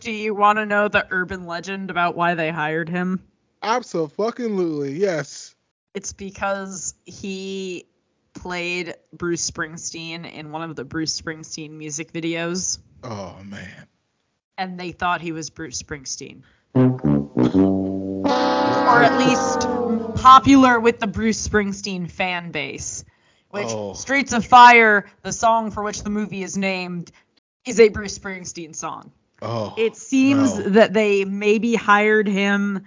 [0.00, 3.22] Do you want to know the urban legend about why they hired him?
[3.62, 5.54] Absolutely, yes.
[5.94, 7.86] It's because he
[8.34, 13.86] played Bruce Springsteen in one of the Bruce Springsteen music videos, Oh man.
[14.56, 16.42] and they thought he was Bruce Springsteen.
[16.74, 19.60] Or at least
[20.20, 23.04] popular with the Bruce Springsteen fan base.
[23.50, 23.94] Which Oh.
[23.94, 27.12] Streets of Fire, the song for which the movie is named,
[27.64, 29.12] is a Bruce Springsteen song.
[29.40, 29.74] Oh.
[29.78, 30.68] It seems no.
[30.70, 32.84] that they maybe hired him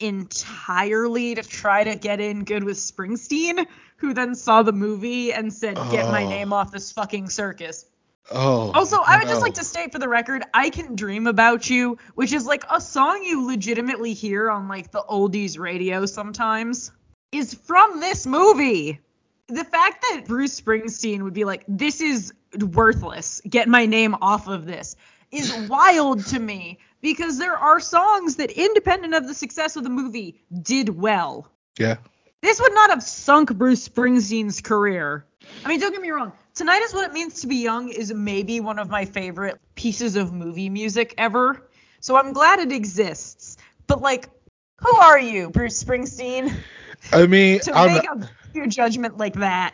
[0.00, 3.64] entirely to try to get in good with Springsteen,
[3.96, 6.28] who then saw the movie and said, "Get my Oh.
[6.28, 7.84] name off this fucking circus."
[8.30, 8.70] Oh.
[8.72, 11.98] Also, I would just like to state for the record, I Can Dream About You,
[12.14, 16.92] which is like a song you legitimately hear on like the oldies radio sometimes,
[17.32, 19.00] is from this movie.
[19.48, 24.46] The fact that Bruce Springsteen would be like, this is worthless, get my name off
[24.46, 24.96] of this,
[25.30, 29.90] is wild to me because there are songs that, independent of the success of the
[29.90, 31.50] movie, did well.
[31.78, 31.96] Yeah.
[32.40, 35.24] This would not have sunk Bruce Springsteen's career.
[35.64, 36.32] I mean, don't get me wrong.
[36.54, 40.16] Tonight is what it means to be young is maybe one of my favorite pieces
[40.16, 41.68] of movie music ever.
[42.00, 43.56] So I'm glad it exists.
[43.86, 44.28] But like,
[44.78, 46.54] who are you, Bruce Springsteen,
[47.12, 49.72] I mean, to I'm, make a your judgment like that?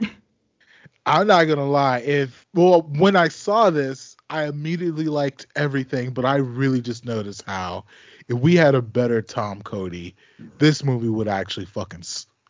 [1.06, 1.98] I'm not gonna lie.
[2.00, 7.42] If well, when I saw this, I immediately liked everything, but I really just noticed
[7.46, 7.86] how
[8.28, 10.14] if we had a better Tom Cody,
[10.58, 12.02] this movie would actually fucking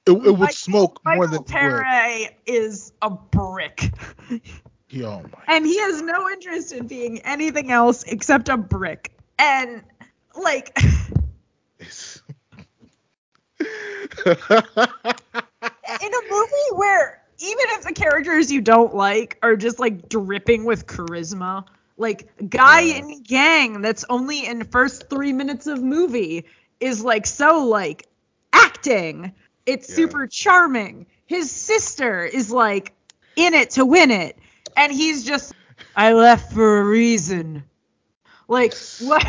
[0.08, 1.42] it, it would Michael- smoke more than.
[1.44, 3.92] Paré is a brick,
[4.90, 9.12] Yo, oh my and he has no interest in being anything else except a brick.
[9.38, 9.82] And
[10.34, 10.86] like, in
[16.14, 20.86] a movie where even if the characters you don't like are just like dripping with
[20.86, 21.64] charisma,
[21.98, 26.46] like guy in gang that's only in first three minutes of movie
[26.80, 28.06] is like so like
[28.52, 29.32] acting.
[29.68, 29.96] It's Yeah.
[29.96, 31.06] super charming.
[31.26, 32.92] His sister is like
[33.36, 34.38] in it to win it,
[34.76, 35.54] and he's just
[35.94, 37.64] I left for a reason.
[38.48, 39.26] Like what?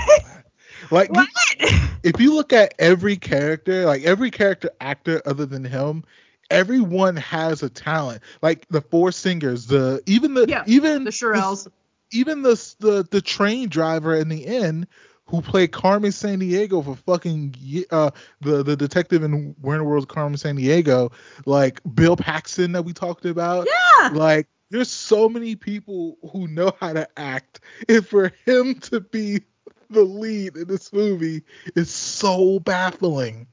[0.92, 1.28] like what?
[2.04, 6.04] if you look at every character, like every character actor other than him,
[6.50, 8.22] everyone has a talent.
[8.42, 11.68] Like the four singers, the even the Yeah, even the Shirelles.
[12.12, 14.88] even the the the train driver in the end
[15.30, 17.56] who played Carmen Sandiego for fucking
[17.92, 18.12] uh
[18.42, 21.12] the the detective in Where in the World's Carmen Sandiego,
[21.46, 23.68] like Bill Paxton that we talked about.
[23.68, 24.10] Yeah.
[24.10, 29.42] Like there's so many people who know how to act, and for him to be
[29.90, 31.44] the lead in this movie
[31.76, 33.48] is so baffling.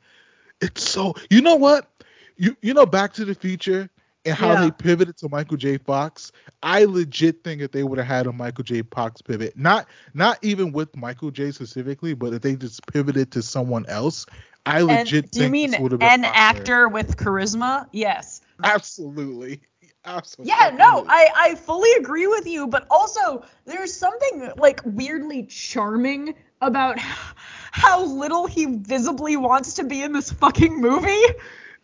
[0.61, 1.91] It's so you know what?
[2.37, 3.91] You you know Back to the Future
[4.27, 4.61] and how Yeah.
[4.61, 5.79] they pivoted to Michael J.
[5.79, 6.33] Fox.
[6.63, 8.83] I legit think that they would have had a Michael J.
[8.83, 11.53] Fox pivot, not not even with Michael J.
[11.53, 14.27] specifically, but if they just pivoted to someone else,
[14.67, 16.35] I And legit do you think mean this would have been an popular.
[16.35, 17.89] actor with charisma?
[17.93, 18.43] Yes.
[18.63, 19.63] Absolutely.
[20.05, 20.55] Absolutely.
[20.59, 26.35] Yeah, no, I, I fully agree with you, but also there's something like weirdly charming
[26.61, 26.99] about
[27.73, 31.23] how little he visibly wants to be in this fucking movie.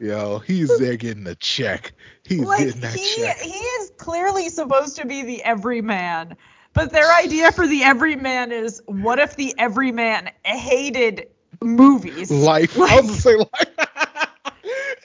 [0.02, 1.92] Yo, he's there getting the check.
[2.24, 3.38] He's like getting that he check.
[3.38, 6.36] he is clearly supposed to be the everyman,
[6.72, 11.28] but their idea for the everyman is what if the everyman hated
[11.62, 12.32] movies?
[12.32, 12.76] Life.
[12.80, 13.44] I was say life.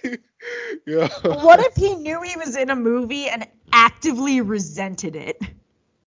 [0.88, 1.10] yeah.
[1.26, 5.40] What if he knew he was in a movie and actively resented it?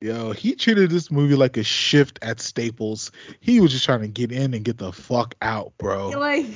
[0.01, 3.11] Yo, he treated this movie like a shift at Staples.
[3.41, 6.11] He was just trying to get in and get the fuck out, bro.
[6.11, 6.47] Like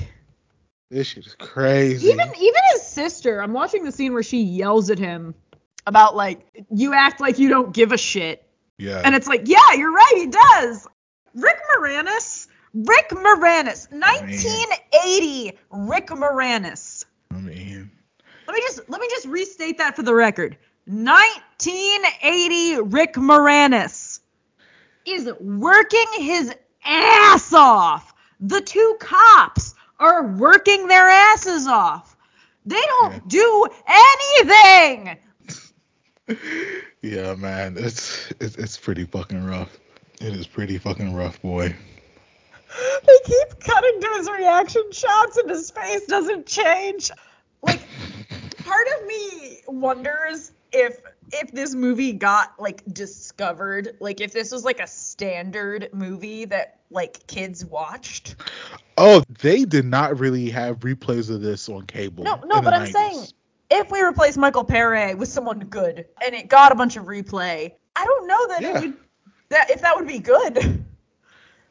[0.90, 2.08] This shit is crazy.
[2.08, 5.34] even even his sister, I'm watching the scene where she yells at him
[5.86, 8.44] about like you act like you don't give a shit.
[8.78, 9.00] yeah.
[9.04, 10.86] And it's like, yeah, you're right, he does.
[11.34, 17.04] Rick Moranis, Rick Moranis, 1980 Rick Moranis.
[17.30, 17.90] I mean,
[18.48, 20.56] Let me just let me just restate that for the record.
[20.86, 24.20] 1980 Rick Moranis
[25.06, 26.52] is working his
[26.84, 28.12] ass off.
[28.40, 32.16] The two cops are working their asses off.
[32.66, 35.16] They don't do anything.
[37.02, 39.78] yeah, man, it's, it's it's pretty fucking rough.
[40.20, 41.74] It is pretty fucking rough, boy.
[43.06, 47.10] They keep cutting to his reaction shots and his face doesn't change.
[47.62, 47.80] Like
[48.64, 51.00] part of me wonders if
[51.32, 56.80] if this movie got like discovered, like if this was like a standard movie that
[56.90, 58.36] like kids watched.
[58.98, 62.24] Oh, they did not really have replays of this on cable.
[62.24, 63.26] No, no, but the I'm saying
[63.70, 67.72] if we replace Michael Paré with someone good and it got a bunch of replay,
[67.96, 68.78] I don't know that Yeah.
[68.78, 68.96] it would
[69.50, 70.84] that if that would be good.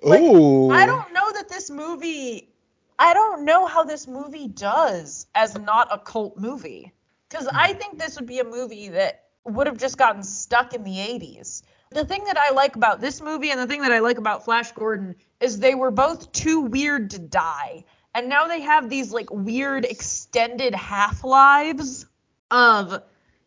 [0.01, 0.71] Like, Ooh.
[0.71, 2.53] I don't know that this movie.
[2.97, 6.93] I don't know how this movie does as not a cult movie.
[7.29, 7.79] Because I mm-hmm.
[7.79, 11.63] think this would be a movie that would have just gotten stuck in the 80s.
[11.91, 14.45] The thing that I like about this movie and the thing that I like about
[14.45, 17.85] Flash Gordon is they were both too weird to die.
[18.13, 22.05] And now they have these like weird extended half lives
[22.51, 23.01] of,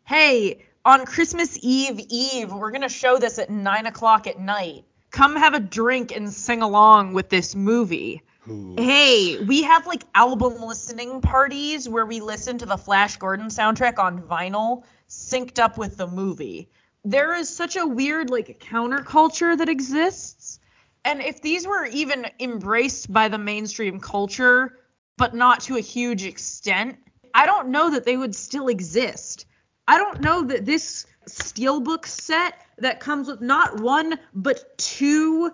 [0.05, 4.85] hey, on Christmas Eve Eve, we're going to show this at 9 o'clock at night.
[5.11, 8.22] Come have a drink and sing along with this movie.
[8.45, 14.01] Hey, we have like album listening parties where we listen to the Flash Gordon soundtrack
[14.01, 16.68] on vinyl synced up with the movie.
[17.05, 20.59] There is such a weird like counterculture that exists.
[21.05, 24.76] And if these were even embraced by the mainstream culture,
[25.16, 26.97] but not to a huge extent,
[27.34, 29.47] I don't know that they would still exist.
[29.86, 35.53] I don't know that this steelbook set that comes with not one but two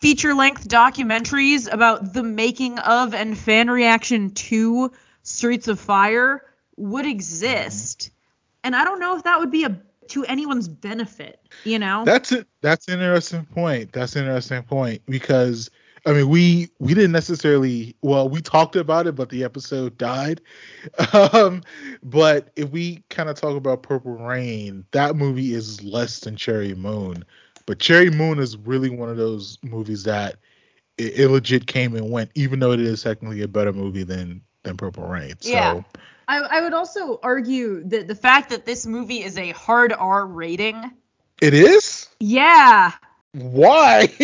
[0.00, 4.92] feature length documentaries about the making of and fan reaction to
[5.22, 6.42] Streets of Fire
[6.76, 8.10] would exist.
[8.62, 12.04] And I don't know if that would be a to anyone's benefit, you know?
[12.04, 12.32] That's.
[12.60, 13.92] That's an interesting point.
[13.92, 15.70] That's an interesting point because
[16.04, 20.40] I mean we we didn't necessarily well we talked about it but the episode died.
[21.12, 21.62] Um,
[22.02, 26.74] but if we kind of talk about Purple Rain, that movie is less than Cherry
[26.74, 27.24] Moon.
[27.66, 30.36] But Cherry Moon is really one of those movies that
[30.98, 34.40] it, it legit came and went, even though it is technically a better movie than
[34.62, 35.34] than Purple Rain.
[35.40, 35.82] So Yeah.
[36.28, 40.26] I, I would also argue that the fact that this movie is a hard R
[40.26, 40.90] rating.
[41.40, 42.08] it is.
[42.18, 42.92] Yeah.
[43.32, 44.08] Why?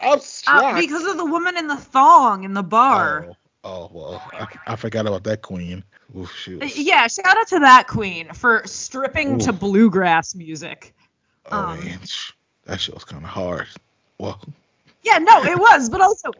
[0.00, 0.78] I'm Uh, shocked.
[0.78, 3.26] because of the woman in the thong in the bar.
[3.64, 5.84] Oh well, I, I forgot about that queen.
[6.16, 6.62] Oof, shoot.
[6.62, 10.94] Uh, Yeah, shout out to that queen for stripping to bluegrass music.
[11.50, 11.78] Oh Um,
[12.66, 13.66] that shit was kind of hard.
[14.18, 14.40] Well,
[15.02, 16.30] Yeah, no, it was, but also,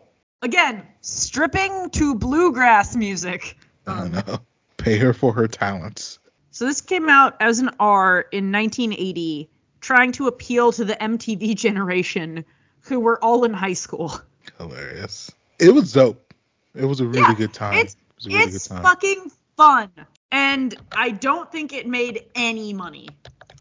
[0.42, 3.56] again, stripping to bluegrass music.
[3.86, 4.38] I don't know.
[4.76, 6.18] Pay her for her talents.
[6.50, 9.48] So this came out as an R in 1980,
[9.80, 12.44] trying to appeal to the MTV generation
[12.80, 14.12] who were all in high school.
[14.58, 15.30] Hilarious.
[15.58, 16.34] It was dope.
[16.74, 17.78] It was a really Yeah, good time.
[17.78, 18.82] It's it was a really it's good time.
[18.82, 19.88] fucking fun,
[20.30, 23.08] and I don't think it made any money.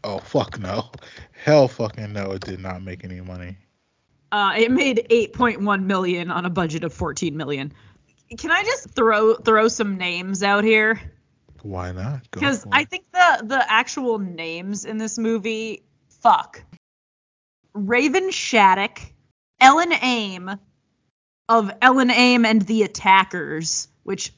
[0.04, 0.90] Oh fuck no.
[1.32, 2.32] Hell fucking no.
[2.32, 3.56] It did not make any money.
[4.32, 7.72] Uh, it made 8.1 million on a budget of 14 million.
[8.38, 11.00] Can I just throw throw some names out here?
[11.62, 12.22] Why not?
[12.30, 16.62] Because I think the the actual names in this movie, fuck.
[17.74, 19.00] Raven Shaddock,
[19.60, 20.50] Ellen Aim
[21.48, 24.32] of Ellen Aim and the Attackers, which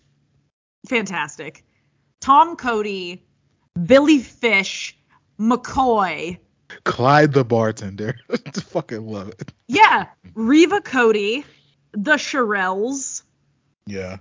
[0.88, 1.64] fantastic.
[2.20, 3.24] Tom Cody,
[3.86, 4.98] Billy Fish,
[5.38, 6.38] McCoy,
[6.84, 8.16] Clyde the bartender.
[8.54, 9.52] fucking love it.
[9.68, 11.44] yeah, Reva Cody,
[11.92, 13.22] the Shirelles.
[13.86, 14.18] Yeah.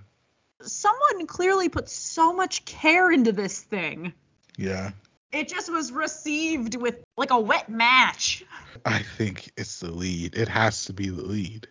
[0.62, 4.12] Someone clearly put so much care into this thing.
[4.56, 4.92] Yeah.
[5.32, 8.44] It just was received with like a wet match.
[8.84, 10.36] I think it's the lead.
[10.36, 11.66] It has to be the lead.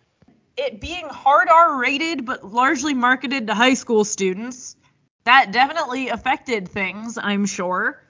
[0.56, 4.76] it being hard R rated but largely marketed to high school students,
[5.24, 8.02] that definitely affected things, I'm sure.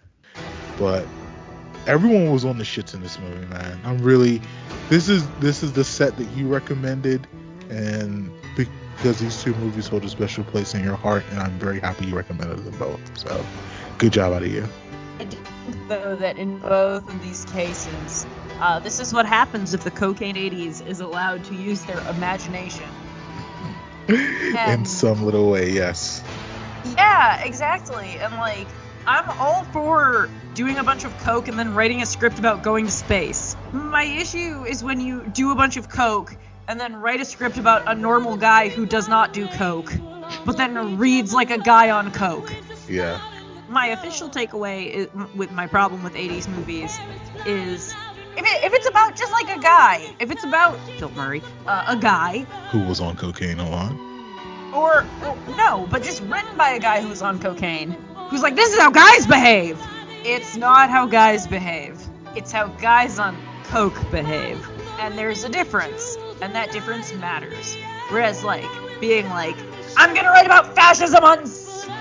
[0.79, 1.07] but
[1.87, 3.81] everyone was on the shits in this movie, man.
[3.85, 4.41] I'm really
[4.89, 7.27] this is this is the set that you recommended
[7.71, 11.81] and because these two movies hold a special place in your heart and I'm very
[11.81, 13.19] happy you recommended them both.
[13.19, 13.45] So
[13.99, 14.67] good job out of you.
[15.19, 18.27] I do think, though, that in both of these cases,
[18.61, 22.89] uh, this is what happens if the cocaine 80s is allowed to use their imagination.
[24.09, 26.23] in some little way, yes.
[26.97, 28.19] Yeah, exactly.
[28.19, 28.67] And like,
[29.07, 32.87] I'm all for doing a bunch of coke and then writing a script about going
[32.87, 33.57] to space.
[33.73, 36.37] My issue is when you do a bunch of coke
[36.69, 39.93] and then write a script about a normal guy who does not do coke,
[40.47, 42.53] but then reads like a guy on coke.
[42.89, 43.21] Yeah.
[43.69, 46.99] My official takeaway is, with my problem with 80s movies
[47.47, 47.95] is
[48.37, 51.85] if, it, if it's about just like a guy, if it's about Bill Murray, uh,
[51.89, 52.41] a guy,
[52.71, 53.93] Who was on cocaine a lot?
[54.75, 57.93] or well, no, but just written by a guy who was on cocaine,
[58.29, 59.81] who's like, this is how guys behave.
[60.25, 62.01] It's not how guys behave.
[62.35, 64.67] It's how guys on coke behave,
[64.99, 67.77] and there's a difference, and that difference matters.
[68.09, 68.65] Whereas like
[69.01, 69.57] being like,
[69.99, 71.95] I'm gonna write about fascism on space,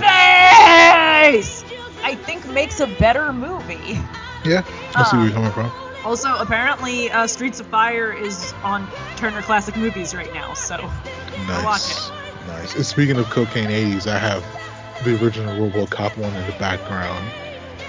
[2.02, 4.00] I think makes a better movie.
[4.46, 4.64] Yeah,
[4.96, 5.72] I see where you're coming from.
[6.06, 11.66] Also, apparently, uh, Streets of Fire is on Turner Classic Movies right now, so I'll
[11.66, 12.12] watch it.
[12.48, 12.76] Nice.
[12.76, 14.46] And speaking of cocaine 80s, I have
[15.04, 17.26] the original RoboCop one in the background,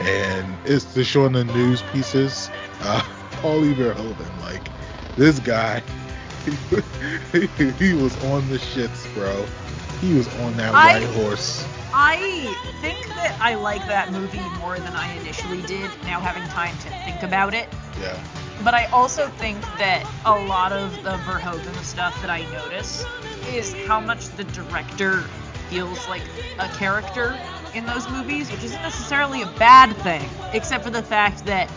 [0.01, 2.51] and it's they're showing the news pieces.
[2.81, 3.03] Uh,
[3.43, 4.69] Paulie Verhoeven, like
[5.17, 5.81] this guy,
[6.45, 9.45] he was on the shits, bro.
[10.01, 11.67] He was on that I- white horse.
[11.97, 16.77] I think that I like that movie more than I initially did, now having time
[16.79, 17.69] to think about it.
[18.01, 18.19] Yeah.
[18.65, 23.07] But I also think that a lot of the Verhoeven stuff that I notice
[23.49, 25.21] is how much the director
[25.69, 26.23] feels like
[26.59, 27.39] a character
[27.75, 31.71] in those movies, which isn't necessarily a bad thing, except for the fact that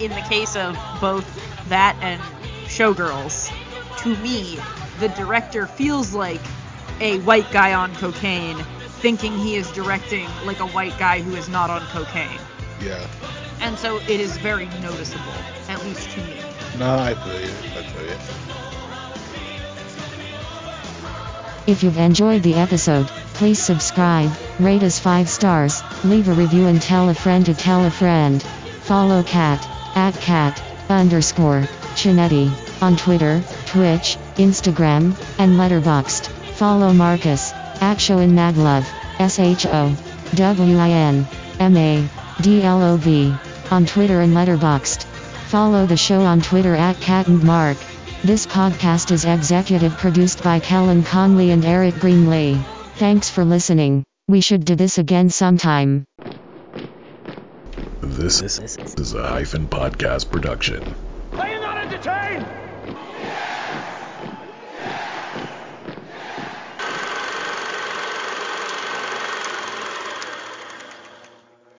[0.00, 1.24] in the case of both
[1.68, 2.20] that and
[2.66, 3.52] Showgirls,
[3.98, 4.58] to me,
[5.00, 6.40] the director feels like
[7.00, 8.56] a white guy on cocaine
[9.00, 12.40] thinking he is directing like a white guy who is not on cocaine.
[12.80, 13.06] Yeah.
[13.60, 15.24] And so it is very noticeable,
[15.68, 16.36] at least to me.
[16.78, 17.48] Nah, I feel you.
[17.76, 18.16] I feel you.
[21.66, 26.80] If you've enjoyed the episode, please subscribe, rate us 5 stars, leave a review and
[26.80, 28.42] tell a friend to tell a friend.
[28.82, 29.60] Follow Cat,
[29.96, 31.62] at Cat, underscore,
[31.94, 36.28] Chinetti, on Twitter, Twitch, Instagram, and Letterboxd.
[36.54, 38.86] Follow Marcus, at Showin Maglove,
[39.18, 39.96] S-H-O,
[40.34, 41.26] W-I-N,
[41.60, 43.34] M-A-D-L-O-V,
[43.70, 45.04] on Twitter and Letterboxd.
[45.48, 47.76] Follow the show on Twitter at Cat and Mark.
[48.22, 52.73] This podcast is executive produced by Kellen Conley and Eric Greenlee.
[52.96, 54.04] Thanks for listening.
[54.26, 56.04] We should do this again sometime.
[58.02, 60.94] This is a hyphen podcast production.